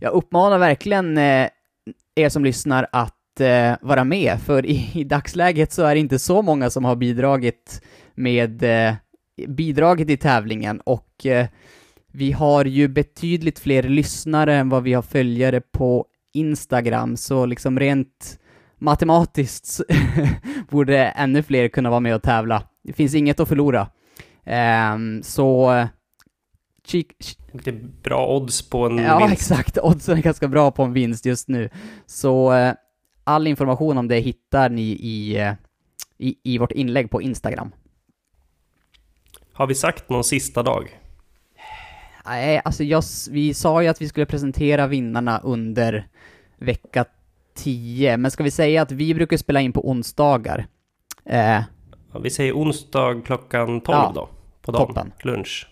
[0.00, 1.48] jag uppmanar verkligen eh,
[2.14, 6.18] er som lyssnar att eh, vara med, för i, i, dagsläget så är det inte
[6.18, 7.82] så många som har bidragit
[8.14, 8.94] med eh,
[9.48, 11.46] bidragit i tävlingen och eh,
[12.12, 17.80] vi har ju betydligt fler lyssnare än vad vi har följare på Instagram, så liksom
[17.80, 18.38] rent
[18.78, 19.80] matematiskt
[20.70, 22.62] borde ännu fler kunna vara med och tävla.
[22.84, 23.88] Det finns inget att förlora.
[24.46, 25.88] Um, så...
[26.84, 27.72] Kik, Lite
[28.02, 29.50] bra odds på en ja, vinst.
[29.50, 29.78] Ja, exakt.
[29.82, 31.70] Oddsen är ganska bra på en vinst just nu.
[32.06, 32.72] Så uh,
[33.24, 35.52] all information om det hittar ni i, uh,
[36.18, 37.72] i, i vårt inlägg på Instagram.
[39.52, 40.98] Har vi sagt någon sista dag?
[42.24, 46.08] Nej, alltså jag, vi sa ju att vi skulle presentera vinnarna under
[46.58, 47.04] vecka
[47.54, 50.66] 10, men ska vi säga att vi brukar spela in på onsdagar?
[51.24, 51.62] Eh,
[52.20, 54.28] vi säger onsdag klockan 12 ja, då,
[54.62, 54.86] på dagen.
[54.86, 55.12] Toppen.
[55.22, 55.68] Lunch.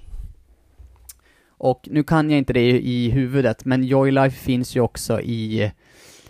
[1.49, 5.73] Och nu kan jag inte det i huvudet, men Joylife finns ju också i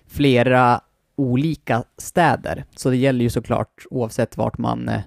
[0.06, 0.80] flera
[1.16, 2.64] olika städer.
[2.76, 5.00] Så det gäller ju såklart oavsett vart man, eh,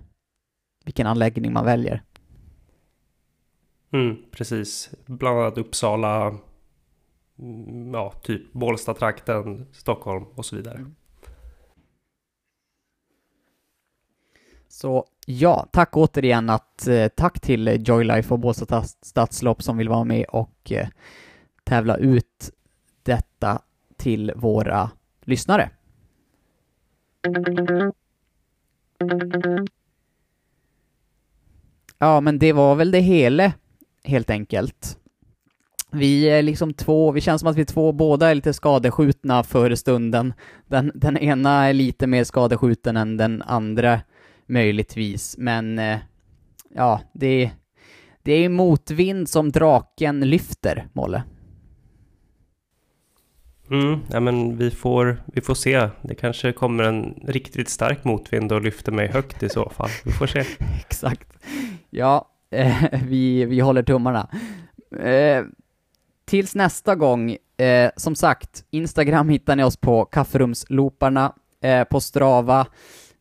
[0.86, 2.04] vilken anläggning man väljer.
[3.94, 4.90] Mm, precis.
[5.06, 6.38] Bland annat Uppsala,
[7.40, 10.78] mm, ja, typ Bålsta-trakten, Stockholm och så vidare.
[10.78, 10.96] Mm.
[14.74, 19.90] Så ja, tack återigen att, eh, tack till eh, Joylife och Båstad Stadslopp som vill
[19.90, 20.88] vara med och eh,
[21.64, 22.52] tävla ut
[23.04, 23.62] detta
[23.98, 25.70] till våra lyssnare.
[31.98, 33.54] Ja, men det var väl det hela,
[34.04, 35.00] helt enkelt.
[35.92, 39.76] Vi är liksom två, vi känns som att vi två båda är lite skadeskjutna för
[39.76, 40.34] stunden.
[40.68, 44.02] Den, den ena är lite mer skadeskjuten än den andra,
[44.46, 46.00] möjligtvis, men eh,
[46.76, 47.52] ja, det,
[48.24, 51.24] det är motvind som draken lyfter, Molle.
[53.70, 55.90] Mm, ja, men vi får, vi får se.
[56.02, 59.90] Det kanske kommer en riktigt stark motvind och lyfter mig högt i så fall.
[60.06, 60.40] Vi får se.
[60.88, 61.34] Exakt.
[61.90, 64.30] Ja, eh, vi, vi håller tummarna.
[65.00, 65.44] Eh,
[66.26, 72.68] tills nästa gång, eh, som sagt, Instagram hittar ni oss på kafferumslooparna, eh, på Strava.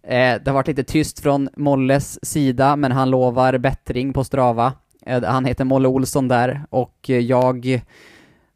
[0.03, 4.73] Eh, det har varit lite tyst från Molles sida, men han lovar bättring på Strava.
[5.07, 7.83] Eh, han heter Molle Olsson där, och jag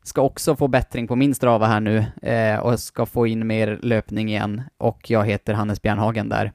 [0.02, 3.78] ska också få bättring på min Strava här nu eh, och ska få in mer
[3.82, 6.52] löpning igen och jag heter Hannes Bjärnhagen där.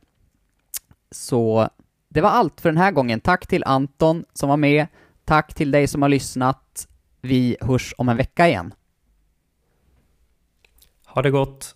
[1.12, 1.70] Så
[2.10, 3.20] det var allt för den här gången.
[3.20, 4.88] Tack till Anton som var med.
[5.26, 6.88] Tack till dig som har lyssnat.
[7.22, 8.74] Vi hörs om en vecka igen.
[11.06, 11.76] Ha det gott!